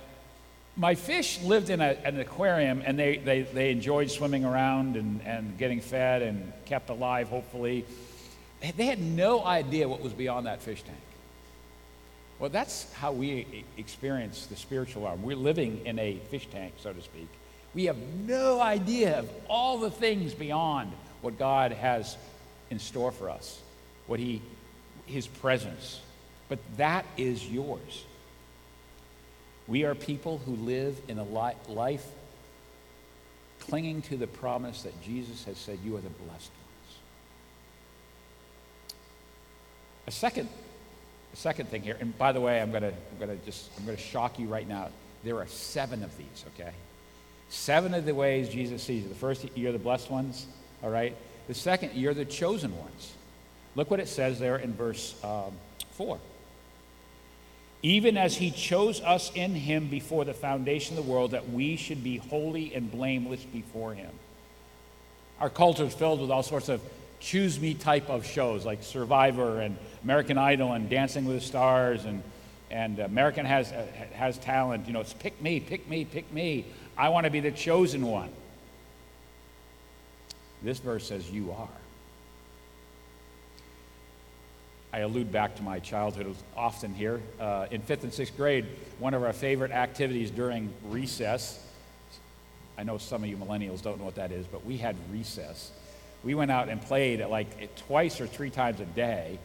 my 0.77 0.95
fish 0.95 1.41
lived 1.43 1.71
in 1.71 1.81
a, 1.81 1.97
an 2.05 2.19
aquarium 2.19 2.83
and 2.85 2.99
they, 2.99 3.19
they, 3.19 3.43
they 3.43 3.71
enjoyed 3.71 4.11
swimming 4.11 4.45
around 4.45 4.97
and, 4.97 5.21
and 5.25 5.59
getting 5.59 5.81
fed 5.81 6.23
and 6.23 6.53
kept 6.65 6.91
alive, 6.91 7.29
hopefully. 7.29 7.85
They 8.77 8.87
had 8.87 9.01
no 9.01 9.45
idea 9.45 9.89
what 9.89 10.01
was 10.01 10.13
beyond 10.13 10.47
that 10.47 10.63
fish 10.63 10.83
tank. 10.83 10.99
Well, 12.39 12.51
that's 12.51 12.91
how 12.95 13.13
we 13.13 13.65
experience 13.77 14.47
the 14.47 14.57
spiritual 14.57 15.05
realm. 15.05 15.23
We're 15.23 15.37
living 15.37 15.83
in 15.85 15.99
a 15.99 16.17
fish 16.31 16.49
tank, 16.51 16.75
so 16.79 16.93
to 16.93 17.03
speak. 17.03 17.29
We 17.75 17.85
have 17.85 17.99
no 18.27 18.61
idea 18.61 19.19
of 19.19 19.31
all 19.49 19.79
the 19.79 19.91
things 19.91 20.33
beyond 20.35 20.93
what 21.21 21.39
God 21.39 21.73
has 21.73 22.17
in 22.71 22.79
store 22.79 23.13
for 23.13 23.29
us, 23.29 23.61
what 24.07 24.19
He, 24.19 24.41
His 25.05 25.27
presence. 25.27 26.01
But 26.51 26.59
that 26.77 27.07
is 27.17 27.49
yours. 27.49 28.05
We 29.69 29.85
are 29.85 29.95
people 29.95 30.39
who 30.45 30.57
live 30.57 31.01
in 31.07 31.19
a 31.19 31.23
life 31.23 32.05
clinging 33.61 34.03
to 34.03 34.17
the 34.17 34.27
promise 34.27 34.83
that 34.83 35.01
Jesus 35.01 35.45
has 35.45 35.57
said, 35.57 35.79
You 35.85 35.97
are 35.97 36.01
the 36.01 36.11
blessed 36.11 36.51
ones. 36.51 36.99
A 40.09 40.11
second, 40.11 40.49
a 41.33 41.37
second 41.37 41.69
thing 41.69 41.83
here, 41.83 41.97
and 42.01 42.19
by 42.19 42.33
the 42.33 42.41
way, 42.41 42.61
I'm 42.61 42.73
gonna, 42.73 42.89
I'm 42.89 43.19
gonna 43.21 43.37
just 43.47 43.71
I'm 43.79 43.87
gonna 43.87 43.97
shock 43.97 44.41
you 44.41 44.49
right 44.49 44.67
now. 44.67 44.89
There 45.23 45.39
are 45.39 45.47
seven 45.47 46.03
of 46.03 46.17
these, 46.19 46.45
okay? 46.55 46.73
Seven 47.49 47.95
of 47.95 48.07
the 48.07 48.15
ways 48.15 48.49
Jesus 48.49 48.83
sees 48.83 49.05
you. 49.05 49.09
The 49.09 49.15
first, 49.15 49.47
you're 49.55 49.71
the 49.71 49.79
blessed 49.79 50.11
ones, 50.11 50.47
all 50.83 50.91
right? 50.91 51.17
The 51.47 51.55
second, 51.55 51.93
you're 51.95 52.15
the 52.15 52.25
chosen 52.25 52.77
ones. 52.77 53.13
Look 53.77 53.89
what 53.89 54.01
it 54.01 54.09
says 54.09 54.41
there 54.41 54.57
in 54.57 54.73
verse 54.73 55.15
um, 55.23 55.53
4 55.93 56.19
even 57.83 58.17
as 58.17 58.37
he 58.37 58.51
chose 58.51 59.01
us 59.01 59.33
in 59.35 59.55
him 59.55 59.89
before 59.89 60.25
the 60.25 60.35
foundation 60.35 60.99
of 60.99 61.05
the 61.05 61.11
world, 61.11 61.31
that 61.31 61.51
we 61.51 61.77
should 61.77 62.05
be 62.05 62.19
holy 62.19 62.75
and 62.75 62.91
blameless 62.91 63.43
before 63.45 63.95
him. 63.95 64.11
Our 65.41 65.49
culture 65.49 65.85
is 65.85 65.95
filled 65.95 66.21
with 66.21 66.31
all 66.31 66.43
sorts 66.43 66.69
of 66.69 66.83
choose 67.21 67.61
me 67.61 67.75
type 67.75 68.09
of 68.09 68.27
shows 68.27 68.65
like 68.65 68.83
Survivor 68.83 69.61
and 69.61 69.77
American 70.03 70.39
Idol 70.39 70.73
and 70.73 70.89
Dancing 70.89 71.25
with 71.25 71.41
the 71.41 71.47
Stars 71.47 72.05
and, 72.05 72.23
and 72.71 72.99
American 72.99 73.47
has, 73.47 73.73
has 74.13 74.39
Talent. 74.39 74.87
You 74.87 74.93
know, 74.93 75.01
it's 75.01 75.13
pick 75.13 75.41
me, 75.41 75.61
pick 75.61 75.89
me, 75.89 76.05
pick 76.05 76.31
me. 76.33 76.67
I 76.97 77.09
want 77.09 77.25
to 77.25 77.31
be 77.31 77.41
the 77.41 77.51
chosen 77.51 78.07
one. 78.07 78.31
This 80.63 80.79
verse 80.79 81.07
says, 81.07 81.31
You 81.31 81.53
are. 81.53 81.69
I 84.93 85.01
allude 85.01 85.31
back 85.31 85.55
to 85.57 85.63
my 85.63 85.79
childhood 85.79 86.27
It 86.27 86.31
was 86.31 86.43
often 86.57 86.95
here. 86.95 87.21
Uh, 87.39 87.67
in 87.71 87.81
fifth 87.81 88.03
and 88.03 88.13
sixth 88.13 88.37
grade, 88.37 88.67
one 88.99 89.15
of 89.15 89.23
our 89.23 89.33
favorite 89.33 89.71
activities 89.71 90.31
during 90.31 90.73
recess, 90.89 91.65
I 92.77 92.83
know 92.83 92.99
some 92.99 93.23
of 93.23 93.31
you 93.31 93.37
millennials 93.37 93.83
don't 93.83 93.99
know 93.99 94.05
what 94.05 94.17
that 94.17 94.33
is, 94.33 94.47
but 94.47 94.65
we 94.65 94.79
had 94.79 94.97
recess. 95.13 95.71
We 96.25 96.35
went 96.35 96.51
out 96.51 96.69
and 96.69 96.83
played 96.83 97.25
like 97.27 97.77
twice 97.77 98.21
or 98.21 98.27
three 98.27 98.51
times 98.51 98.81
a 98.81 98.85
day. 98.85 99.39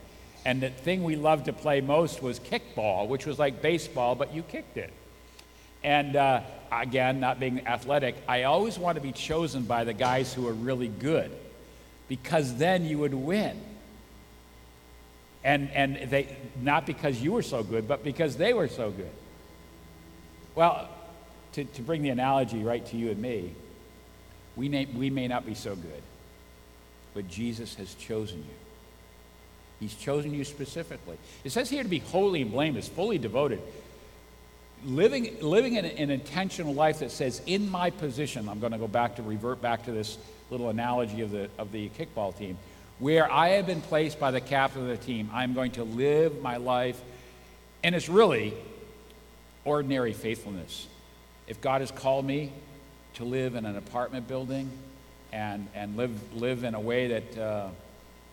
And 0.46 0.62
the 0.62 0.70
thing 0.70 1.04
we 1.04 1.16
loved 1.16 1.46
to 1.46 1.54
play 1.54 1.82
most 1.82 2.22
was 2.22 2.40
kickball, 2.40 3.08
which 3.08 3.26
was 3.26 3.38
like 3.38 3.62
baseball, 3.62 4.16
but 4.16 4.34
you 4.34 4.42
kicked 4.44 4.78
it. 4.78 4.92
And 5.84 6.16
uh, 6.16 6.42
again, 6.72 7.20
not 7.20 7.40
being 7.40 7.68
athletic, 7.68 8.16
I 8.28 8.44
always 8.44 8.80
wanted 8.80 9.02
to 9.02 9.06
be 9.06 9.12
chosen 9.12 9.64
by 9.64 9.84
the 9.84 9.94
guys 9.94 10.34
who 10.34 10.48
are 10.48 10.54
really 10.54 10.88
good 10.88 11.32
because 12.08 12.56
then 12.58 12.86
you 12.86 13.00
would 13.00 13.14
win. 13.14 13.60
And, 15.46 15.70
and 15.74 16.10
they, 16.10 16.36
not 16.60 16.88
because 16.88 17.22
you 17.22 17.32
were 17.32 17.44
so 17.44 17.62
good, 17.62 17.88
but 17.88 18.04
because 18.04 18.36
they 18.36 18.52
were 18.52 18.68
so 18.68 18.90
good. 18.90 19.12
Well, 20.56 20.90
to, 21.54 21.64
to 21.64 21.82
bring 21.84 22.02
the 22.02 22.10
analogy 22.10 22.64
right 22.64 22.84
to 22.88 22.98
you 22.98 23.12
and 23.12 23.22
me, 23.22 23.54
we 24.56 24.70
may, 24.70 24.86
we 24.86 25.12
may 25.12 25.28
not 25.28 25.46
be 25.46 25.54
so 25.54 25.76
good, 25.76 26.02
but 27.14 27.28
Jesus 27.28 27.76
has 27.76 27.94
chosen 27.94 28.40
you. 28.40 28.56
He's 29.80 29.94
chosen 29.94 30.34
you 30.34 30.46
specifically. 30.46 31.18
It 31.44 31.52
says 31.52 31.70
here 31.70 31.84
to 31.84 31.90
be 31.90 32.00
holy 32.00 32.42
and 32.42 32.52
blameless, 32.52 32.88
fully 32.88 33.20
devoted. 33.20 33.62
Living, 34.84 35.38
living 35.42 35.78
an, 35.78 35.86
an 35.86 36.10
intentional 36.10 36.74
life 36.74 37.00
that 37.00 37.12
says, 37.12 37.42
in 37.46 37.70
my 37.70 37.92
position, 37.92 38.50
I'm 38.50 38.60
going 38.60 38.72
to 38.72 38.80
go 38.80 38.88
back 38.88 39.18
to 39.18 39.22
revert 39.22 39.62
back 39.62 39.86
to 39.86 39.92
this 39.92 40.18
little 40.50 40.70
analogy 40.70 41.22
of 41.22 41.30
the, 41.30 41.50
of 41.60 41.72
the 41.72 41.90
kickball 41.90 42.36
team 42.36 42.58
where 43.00 43.32
I 43.32 43.50
have 43.50 43.66
been 43.66 43.82
placed 43.82 44.20
by 44.20 44.32
the 44.32 44.42
captain 44.42 44.82
of 44.82 44.88
the 44.88 44.98
team, 44.98 45.30
I'm 45.34 45.54
going 45.54 45.72
to 45.72 45.84
live 45.84 46.42
my 46.42 46.58
life. 46.58 47.00
And 47.84 47.94
it's 47.94 48.10
really 48.10 48.54
ordinary 49.64 50.14
faithfulness. 50.14 50.88
If 51.48 51.62
God 51.62 51.82
has 51.82 51.92
called 51.92 52.26
me 52.26 52.52
to 53.16 53.26
live 53.26 53.56
in 53.56 53.66
an 53.66 53.78
apartment 53.78 54.28
building 54.28 54.70
and, 55.32 55.68
and 55.76 55.98
live, 55.98 56.34
live 56.34 56.64
in 56.64 56.74
a 56.74 56.80
way 56.80 57.08
that 57.08 57.38
uh, 57.38 57.68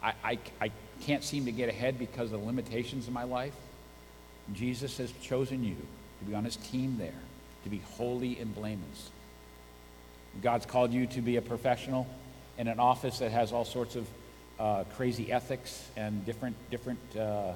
I, 0.02 0.14
I, 0.24 0.38
I 0.60 0.70
can't 1.02 1.24
seem 1.24 1.44
to 1.46 1.52
get 1.52 1.68
ahead 1.68 1.98
because 1.98 2.32
of 2.32 2.40
the 2.40 2.46
limitations 2.46 3.08
of 3.08 3.12
my 3.12 3.24
life, 3.24 3.54
Jesus 4.52 4.98
has 4.98 5.12
chosen 5.22 5.64
you 5.64 5.76
to 6.20 6.24
be 6.24 6.34
on 6.34 6.44
his 6.44 6.56
team 6.56 6.96
there, 6.98 7.12
to 7.64 7.70
be 7.70 7.82
holy 7.96 8.38
and 8.38 8.54
blameless. 8.54 9.10
God's 10.42 10.66
called 10.66 10.92
you 10.92 11.06
to 11.08 11.20
be 11.20 11.36
a 11.36 11.42
professional 11.42 12.06
in 12.58 12.68
an 12.68 12.78
office 12.78 13.18
that 13.18 13.32
has 13.32 13.52
all 13.52 13.64
sorts 13.64 13.96
of 13.96 14.06
uh, 14.62 14.84
crazy 14.96 15.32
ethics 15.32 15.90
and 15.96 16.24
different, 16.24 16.54
different 16.70 17.16
uh, 17.16 17.52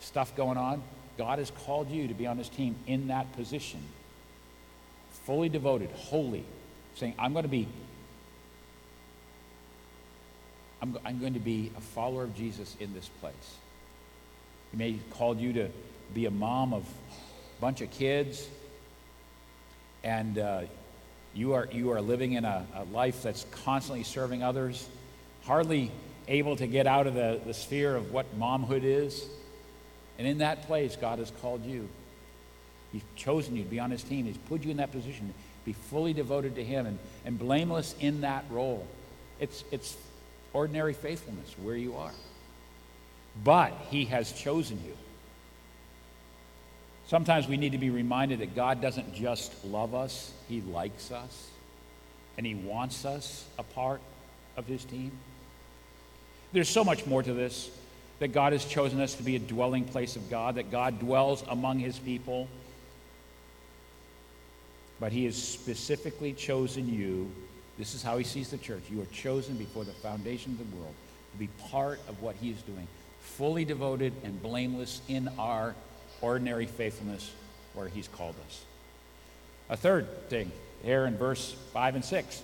stuff 0.00 0.34
going 0.34 0.58
on. 0.58 0.82
God 1.16 1.38
has 1.38 1.52
called 1.64 1.88
you 1.90 2.08
to 2.08 2.14
be 2.14 2.26
on 2.26 2.38
his 2.38 2.48
team 2.48 2.74
in 2.88 3.08
that 3.08 3.32
position, 3.34 3.80
fully 5.24 5.48
devoted, 5.48 5.90
holy, 5.92 6.44
saying, 6.96 7.14
I'm 7.18 7.32
going 7.32 7.44
to 7.44 7.48
be. 7.48 7.68
I'm, 10.82 10.98
I'm 11.04 11.20
going 11.20 11.34
to 11.34 11.40
be 11.40 11.70
a 11.76 11.80
follower 11.80 12.24
of 12.24 12.34
Jesus 12.34 12.74
in 12.80 12.94
this 12.94 13.06
place. 13.20 13.34
He 14.72 14.78
may 14.78 14.92
have 14.92 15.10
called 15.10 15.38
you 15.38 15.52
to 15.52 15.68
be 16.14 16.26
a 16.26 16.30
mom 16.30 16.72
of 16.72 16.82
a 16.82 17.60
bunch 17.60 17.80
of 17.80 17.90
kids, 17.90 18.48
and 20.02 20.38
uh, 20.38 20.62
you, 21.34 21.52
are, 21.52 21.68
you 21.70 21.92
are 21.92 22.00
living 22.00 22.32
in 22.32 22.44
a, 22.44 22.66
a 22.74 22.84
life 22.84 23.22
that's 23.22 23.44
constantly 23.64 24.02
serving 24.04 24.42
others, 24.42 24.88
hardly 25.44 25.92
able 26.30 26.56
to 26.56 26.66
get 26.66 26.86
out 26.86 27.06
of 27.06 27.14
the, 27.14 27.40
the 27.44 27.52
sphere 27.52 27.94
of 27.94 28.12
what 28.12 28.38
momhood 28.38 28.84
is. 28.84 29.26
And 30.18 30.26
in 30.26 30.38
that 30.38 30.66
place, 30.66 30.96
God 30.96 31.18
has 31.18 31.30
called 31.42 31.66
you. 31.66 31.88
He's 32.92 33.02
chosen 33.16 33.56
you 33.56 33.64
to 33.64 33.68
be 33.68 33.80
on 33.80 33.90
his 33.90 34.02
team. 34.02 34.24
He's 34.24 34.38
put 34.38 34.64
you 34.64 34.70
in 34.70 34.78
that 34.78 34.92
position 34.92 35.28
to 35.28 35.34
be 35.64 35.72
fully 35.72 36.12
devoted 36.12 36.54
to 36.54 36.64
him 36.64 36.86
and, 36.86 36.98
and 37.24 37.38
blameless 37.38 37.94
in 38.00 38.22
that 38.22 38.44
role. 38.50 38.86
It's, 39.38 39.64
it's 39.70 39.96
ordinary 40.52 40.92
faithfulness 40.92 41.54
where 41.62 41.76
you 41.76 41.96
are. 41.96 42.12
But 43.44 43.72
he 43.90 44.06
has 44.06 44.32
chosen 44.32 44.80
you. 44.84 44.96
Sometimes 47.06 47.48
we 47.48 47.56
need 47.56 47.72
to 47.72 47.78
be 47.78 47.90
reminded 47.90 48.38
that 48.38 48.54
God 48.54 48.80
doesn't 48.80 49.14
just 49.14 49.64
love 49.64 49.94
us, 49.94 50.32
he 50.48 50.60
likes 50.60 51.10
us, 51.10 51.48
and 52.36 52.46
he 52.46 52.54
wants 52.54 53.04
us 53.04 53.44
a 53.58 53.64
part 53.64 54.00
of 54.56 54.66
his 54.66 54.84
team. 54.84 55.10
There's 56.52 56.68
so 56.68 56.84
much 56.84 57.06
more 57.06 57.22
to 57.22 57.32
this 57.32 57.70
that 58.18 58.28
God 58.28 58.52
has 58.52 58.64
chosen 58.64 59.00
us 59.00 59.14
to 59.14 59.22
be 59.22 59.36
a 59.36 59.38
dwelling 59.38 59.84
place 59.84 60.16
of 60.16 60.28
God, 60.28 60.56
that 60.56 60.70
God 60.70 60.98
dwells 60.98 61.42
among 61.48 61.78
his 61.78 61.98
people. 61.98 62.48
But 64.98 65.12
he 65.12 65.24
has 65.24 65.36
specifically 65.36 66.32
chosen 66.34 66.92
you. 66.92 67.30
This 67.78 67.94
is 67.94 68.02
how 68.02 68.18
he 68.18 68.24
sees 68.24 68.50
the 68.50 68.58
church. 68.58 68.82
You 68.90 69.00
are 69.00 69.06
chosen 69.06 69.56
before 69.56 69.84
the 69.84 69.92
foundation 69.92 70.52
of 70.52 70.58
the 70.58 70.76
world 70.76 70.94
to 71.32 71.38
be 71.38 71.48
part 71.70 72.00
of 72.08 72.20
what 72.20 72.36
he 72.36 72.50
is 72.50 72.60
doing, 72.62 72.86
fully 73.20 73.64
devoted 73.64 74.12
and 74.22 74.42
blameless 74.42 75.00
in 75.08 75.30
our 75.38 75.74
ordinary 76.20 76.66
faithfulness 76.66 77.32
where 77.72 77.88
he's 77.88 78.08
called 78.08 78.34
us. 78.46 78.64
A 79.70 79.76
third 79.76 80.28
thing 80.28 80.50
here 80.82 81.06
in 81.06 81.16
verse 81.16 81.54
5 81.72 81.94
and 81.94 82.04
6 82.04 82.42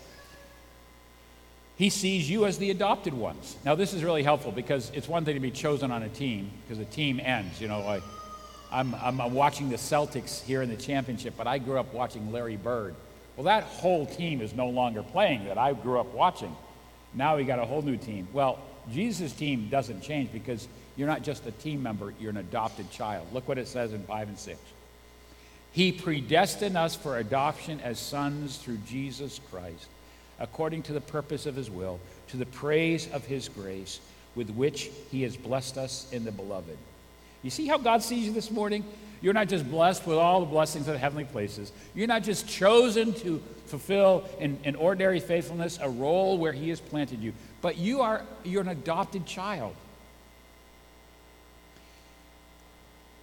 he 1.76 1.90
sees 1.90 2.28
you 2.28 2.47
as 2.47 2.56
the 2.56 2.71
adopted 2.71 3.12
ones. 3.12 3.56
Now, 3.64 3.75
this 3.75 3.92
is 3.92 4.02
really 4.02 4.23
helpful 4.23 4.50
because 4.50 4.90
it's 4.95 5.09
one 5.09 5.25
thing 5.26 5.35
to 5.35 5.40
be 5.40 5.50
chosen 5.50 5.90
on 5.90 6.02
a 6.02 6.09
team 6.09 6.50
because 6.62 6.78
the 6.78 6.87
team 6.87 7.21
ends. 7.21 7.61
You 7.61 7.68
know, 7.68 8.00
I'm, 8.73 8.95
I'm 8.95 9.35
watching 9.35 9.68
the 9.68 9.76
Celtics 9.76 10.42
here 10.42 10.62
in 10.62 10.71
the 10.71 10.76
championship, 10.76 11.35
but 11.37 11.47
I 11.47 11.59
grew 11.59 11.78
up 11.78 11.92
watching 11.92 12.33
Larry 12.33 12.56
Bird. 12.56 12.95
Well, 13.37 13.45
that 13.45 13.64
whole 13.64 14.06
team 14.06 14.40
is 14.40 14.54
no 14.54 14.68
longer 14.68 15.02
playing 15.02 15.45
that 15.45 15.59
I 15.59 15.75
grew 15.75 16.00
up 16.00 16.14
watching. 16.14 16.56
Now 17.12 17.37
we 17.37 17.45
got 17.45 17.59
a 17.59 17.66
whole 17.66 17.83
new 17.83 17.99
team. 17.99 18.26
Well, 18.33 18.59
Jesus' 18.90 19.33
team 19.33 19.68
doesn't 19.68 20.00
change 20.00 20.33
because 20.33 20.66
you're 20.97 21.09
not 21.09 21.23
just 21.23 21.47
a 21.47 21.50
team 21.50 21.83
member, 21.83 22.14
you're 22.18 22.30
an 22.30 22.38
adopted 22.38 22.90
child. 22.90 23.26
Look 23.35 23.47
what 23.49 23.59
it 23.59 23.68
says 23.68 23.92
in 23.92 24.02
5 24.04 24.28
and 24.28 24.38
6. 24.38 24.59
He 25.73 25.92
predestined 25.92 26.78
us 26.78 26.95
for 26.95 27.18
adoption 27.18 27.80
as 27.80 27.99
sons 27.99 28.56
through 28.56 28.78
Jesus 28.87 29.40
Christ 29.50 29.88
according 30.38 30.83
to 30.83 30.93
the 30.93 31.00
purpose 31.00 31.47
of 31.47 31.57
his 31.57 31.71
will, 31.71 32.00
to 32.28 32.37
the 32.37 32.47
praise 32.47 33.09
of 33.12 33.25
his 33.25 33.49
grace, 33.49 34.00
with 34.35 34.50
which 34.50 34.90
he 35.11 35.23
has 35.23 35.37
blessed 35.37 35.78
us 35.78 36.07
in 36.12 36.25
the 36.25 36.33
beloved. 36.33 36.76
You 37.43 37.50
see 37.50 37.66
how 37.66 37.78
God 37.78 38.02
sees 38.02 38.26
you 38.26 38.33
this 38.33 38.50
morning? 38.50 38.85
You're 39.23 39.35
not 39.35 39.49
just 39.49 39.69
blessed 39.71 40.07
with 40.07 40.19
all 40.19 40.40
the 40.40 40.47
blessings 40.47 40.88
of 40.88 40.95
the 40.95 40.99
heavenly 40.99 41.25
places. 41.25 41.73
You're 41.95 42.07
not 42.07 42.23
just 42.23 42.47
chosen 42.49 43.14
to 43.14 43.43
fulfill 43.66 44.28
in, 44.38 44.59
in 44.64 44.76
ordinary 44.76 45.21
faithfulness 45.21 45.78
a 45.81 45.88
role 45.88 46.38
where 46.38 46.52
he 46.52 46.69
has 46.69 46.81
planted 46.81 47.21
you, 47.21 47.33
but 47.62 47.78
you 47.78 48.02
are 48.02 48.23
you're 48.45 48.62
an 48.62 48.69
adopted 48.69 49.26
child. 49.26 49.75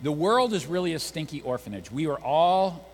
The 0.01 0.11
world 0.11 0.53
is 0.53 0.65
really 0.65 0.93
a 0.93 0.99
stinky 0.99 1.41
orphanage. 1.41 1.89
We 1.91 2.07
are 2.07 2.19
all 2.19 2.89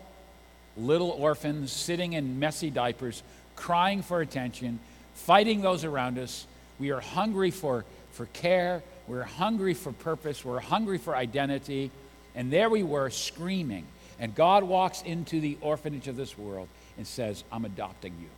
little 0.76 1.10
orphans 1.10 1.72
sitting 1.72 2.12
in 2.12 2.38
messy 2.38 2.70
diapers 2.70 3.22
crying 3.60 4.02
for 4.02 4.20
attention, 4.20 4.80
fighting 5.14 5.60
those 5.60 5.84
around 5.84 6.18
us. 6.18 6.46
We 6.78 6.90
are 6.90 7.00
hungry 7.00 7.50
for, 7.50 7.84
for 8.12 8.26
care. 8.26 8.82
We're 9.06 9.22
hungry 9.22 9.74
for 9.74 9.92
purpose. 9.92 10.44
We're 10.44 10.60
hungry 10.60 10.98
for 10.98 11.14
identity. 11.14 11.90
And 12.34 12.50
there 12.50 12.70
we 12.70 12.82
were 12.82 13.10
screaming. 13.10 13.86
And 14.18 14.34
God 14.34 14.64
walks 14.64 15.02
into 15.02 15.40
the 15.40 15.58
orphanage 15.60 16.08
of 16.08 16.16
this 16.16 16.38
world 16.38 16.68
and 16.96 17.06
says, 17.06 17.44
I'm 17.52 17.64
adopting 17.64 18.14
you. 18.20 18.28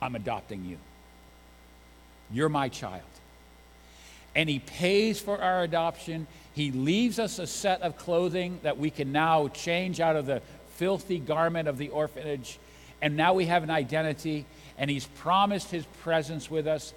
I'm 0.00 0.14
adopting 0.14 0.64
you. 0.64 0.76
You're 2.30 2.48
my 2.50 2.68
child. 2.68 3.02
And 4.34 4.48
He 4.48 4.58
pays 4.58 5.20
for 5.20 5.40
our 5.40 5.62
adoption. 5.62 6.26
He 6.54 6.70
leaves 6.70 7.18
us 7.18 7.38
a 7.38 7.46
set 7.46 7.80
of 7.80 7.96
clothing 7.96 8.60
that 8.62 8.78
we 8.78 8.90
can 8.90 9.10
now 9.10 9.48
change 9.48 10.00
out 10.00 10.16
of 10.16 10.26
the 10.26 10.42
filthy 10.74 11.18
garment 11.18 11.66
of 11.66 11.78
the 11.78 11.88
orphanage 11.88 12.58
and 13.00 13.16
now 13.16 13.34
we 13.34 13.46
have 13.46 13.62
an 13.62 13.70
identity, 13.70 14.44
and 14.76 14.90
He's 14.90 15.06
promised 15.06 15.70
His 15.70 15.84
presence 16.02 16.50
with 16.50 16.66
us 16.66 16.94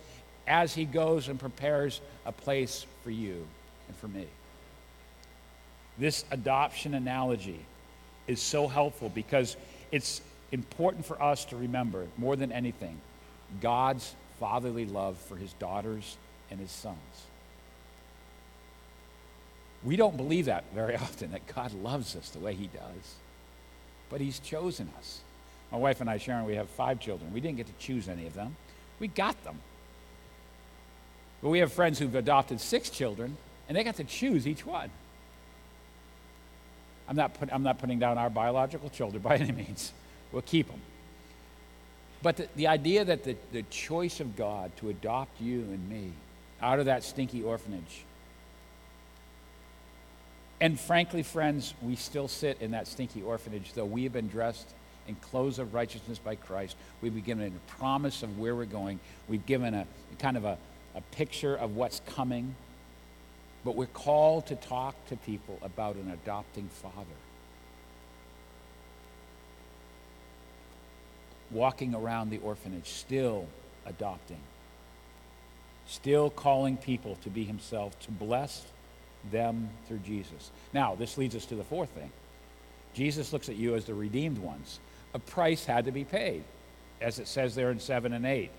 as 0.48 0.74
He 0.74 0.86
goes 0.86 1.28
and 1.28 1.40
prepares 1.40 2.02
a 2.26 2.32
place 2.32 2.86
for 3.04 3.12
you 3.12 3.46
and 3.88 3.98
for 3.98 4.08
me. 4.08 4.28
This 5.98 6.26
adoption 6.32 6.94
analogy 6.94 7.60
is 8.28 8.42
so 8.42 8.68
helpful 8.68 9.10
because 9.10 9.58
it's 9.92 10.22
important 10.52 11.06
for 11.06 11.22
us 11.22 11.46
to 11.46 11.56
remember, 11.56 12.08
more 12.18 12.36
than 12.36 12.52
anything, 12.52 13.00
God's 13.60 14.16
fatherly 14.40 14.86
love 14.86 15.18
for 15.18 15.36
His 15.36 15.54
daughters 15.54 16.18
and 16.50 16.60
His 16.60 16.72
sons. 16.72 16.98
We 19.84 19.96
don't 19.96 20.18
believe 20.18 20.46
that 20.46 20.66
very 20.74 20.96
often, 21.08 21.32
that 21.32 21.48
God 21.54 21.74
loves 21.74 22.16
us 22.16 22.30
the 22.30 22.40
way 22.40 22.54
He 22.54 22.68
does, 22.68 23.16
but 24.10 24.22
He's 24.22 24.40
chosen 24.40 24.90
us. 24.98 25.22
My 25.72 25.78
wife 25.78 26.02
and 26.02 26.10
I, 26.10 26.18
Sharon, 26.18 26.46
we 26.46 26.56
have 26.56 26.70
five 26.70 27.00
children. 27.00 27.34
We 27.34 27.40
didn't 27.40 27.58
get 27.58 27.68
to 27.68 27.74
choose 27.80 28.10
any 28.10 28.28
of 28.28 28.34
them, 28.34 28.56
we 29.00 29.08
got 29.08 29.42
them. 29.44 29.60
But 31.42 31.50
we 31.50 31.60
have 31.60 31.74
friends 31.74 31.98
who've 31.98 32.14
adopted 32.14 32.62
six 32.62 32.90
children, 32.90 33.36
and 33.68 33.76
they 33.76 33.84
got 33.84 33.96
to 33.96 34.04
choose 34.04 34.48
each 34.48 34.66
one. 34.66 34.92
I'm 37.08 37.16
not, 37.16 37.34
put, 37.34 37.52
I'm 37.52 37.64
not 37.64 37.80
putting 37.80 37.98
down 37.98 38.18
our 38.18 38.30
biological 38.30 38.90
children 38.90 39.24
by 39.24 39.38
any 39.38 39.52
means. 39.52 39.92
We'll 40.32 40.44
keep 40.44 40.68
them. 40.68 40.82
But 42.22 42.38
the, 42.38 42.48
the 42.56 42.68
idea 42.68 43.04
that 43.04 43.24
the, 43.24 43.36
the 43.52 43.64
choice 43.64 44.20
of 44.20 44.36
God 44.36 44.72
to 44.78 44.90
adopt 44.90 45.42
you 45.42 45.62
and 45.62 45.90
me 45.90 46.12
out 46.62 46.78
of 46.78 46.86
that 46.86 47.04
stinky 47.04 47.42
orphanage, 47.42 48.04
and 50.60 50.80
frankly, 50.80 51.24
friends, 51.24 51.74
we 51.82 51.96
still 51.96 52.28
sit 52.28 52.62
in 52.62 52.72
that 52.72 52.88
stinky 52.88 53.24
orphanage, 53.24 53.74
though 53.74 53.86
we 53.86 54.04
have 54.04 54.14
been 54.14 54.28
dressed 54.28 54.70
and 55.08 55.20
clothes 55.22 55.60
of 55.60 55.74
righteousness 55.74 56.20
by 56.20 56.36
Christ. 56.36 56.76
We've 57.02 57.14
been 57.14 57.24
given 57.24 57.48
a 57.48 57.72
promise 57.72 58.24
of 58.24 58.40
where 58.40 58.56
we're 58.56 58.66
going. 58.66 59.00
We've 59.28 59.46
given 59.46 59.74
a 59.74 59.86
kind 60.20 60.38
of 60.38 60.46
a, 60.46 60.58
a 60.96 61.02
picture 61.12 61.56
of 61.56 61.76
what's 61.76 62.02
coming. 62.06 62.56
But 63.64 63.76
we're 63.76 63.86
called 63.86 64.48
to 64.48 64.56
talk 64.56 64.96
to 65.08 65.16
people 65.16 65.60
about 65.62 65.96
an 65.96 66.12
adopting 66.12 66.68
father. 66.70 66.96
Walking 71.52 71.94
around 71.94 72.30
the 72.30 72.40
orphanage, 72.40 72.88
still 72.88 73.46
adopting, 73.86 74.40
still 75.86 76.30
calling 76.30 76.78
people 76.78 77.18
to 77.24 77.30
be 77.30 77.44
himself, 77.44 78.00
to 78.02 78.12
bless 78.12 78.66
them 79.32 79.70
through 79.88 80.00
Jesus. 80.00 80.50
Now, 80.74 80.96
this 80.96 81.18
leads 81.18 81.36
us 81.36 81.46
to 81.48 81.56
the 81.56 81.64
fourth 81.64 81.90
thing. 81.90 82.12
Jesus 82.94 83.34
looks 83.34 83.50
at 83.50 83.56
you 83.56 83.76
as 83.76 83.86
the 83.86 83.94
redeemed 83.94 84.38
ones 84.38 84.80
a 85.14 85.20
price 85.20 85.66
had 85.66 85.86
to 85.86 85.92
be 85.92 86.04
paid, 86.04 86.44
as 87.00 87.20
it 87.20 87.28
says 87.28 87.56
there 87.56 87.72
in 87.72 87.80
7 87.80 88.14
and 88.14 88.26
8. 88.26 88.50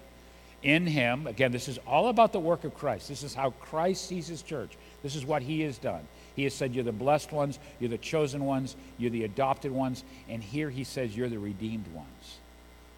In 0.62 0.86
him, 0.86 1.26
again, 1.26 1.50
this 1.50 1.68
is 1.68 1.78
all 1.86 2.08
about 2.08 2.32
the 2.32 2.38
work 2.38 2.62
of 2.64 2.74
Christ. 2.74 3.08
This 3.08 3.24
is 3.24 3.34
how 3.34 3.50
Christ 3.50 4.06
sees 4.06 4.28
his 4.28 4.42
church. 4.42 4.76
This 5.02 5.16
is 5.16 5.26
what 5.26 5.42
he 5.42 5.62
has 5.62 5.76
done. 5.78 6.06
He 6.36 6.44
has 6.44 6.54
said, 6.54 6.74
You're 6.74 6.84
the 6.84 6.92
blessed 6.92 7.32
ones, 7.32 7.58
you're 7.80 7.90
the 7.90 7.98
chosen 7.98 8.44
ones, 8.44 8.76
you're 8.96 9.10
the 9.10 9.24
adopted 9.24 9.72
ones, 9.72 10.04
and 10.28 10.42
here 10.42 10.70
he 10.70 10.84
says, 10.84 11.16
You're 11.16 11.28
the 11.28 11.38
redeemed 11.38 11.88
ones. 11.88 12.38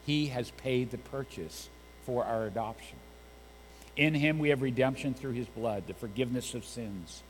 He 0.05 0.27
has 0.27 0.51
paid 0.51 0.91
the 0.91 0.99
purchase 0.99 1.71
for 2.05 2.25
our 2.25 2.47
adoption. 2.47 2.99
In 3.97 4.13
him 4.13 4.39
we 4.39 4.51
have 4.51 4.61
redemption 4.61 5.15
through 5.15 5.33
his 5.33 5.47
blood, 5.47 5.85
the 5.87 5.95
forgiveness 5.95 6.55
of 6.55 6.65
sins 6.65 7.23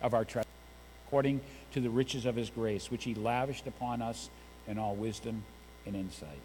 of 0.00 0.14
our 0.14 0.24
trespasses, 0.24 0.46
according 1.06 1.40
to 1.72 1.80
the 1.80 1.90
riches 1.90 2.24
of 2.24 2.36
his 2.36 2.50
grace, 2.50 2.90
which 2.90 3.04
he 3.04 3.14
lavished 3.14 3.66
upon 3.66 4.00
us 4.00 4.30
in 4.68 4.78
all 4.78 4.94
wisdom 4.94 5.42
and 5.86 5.96
insight. 5.96 6.38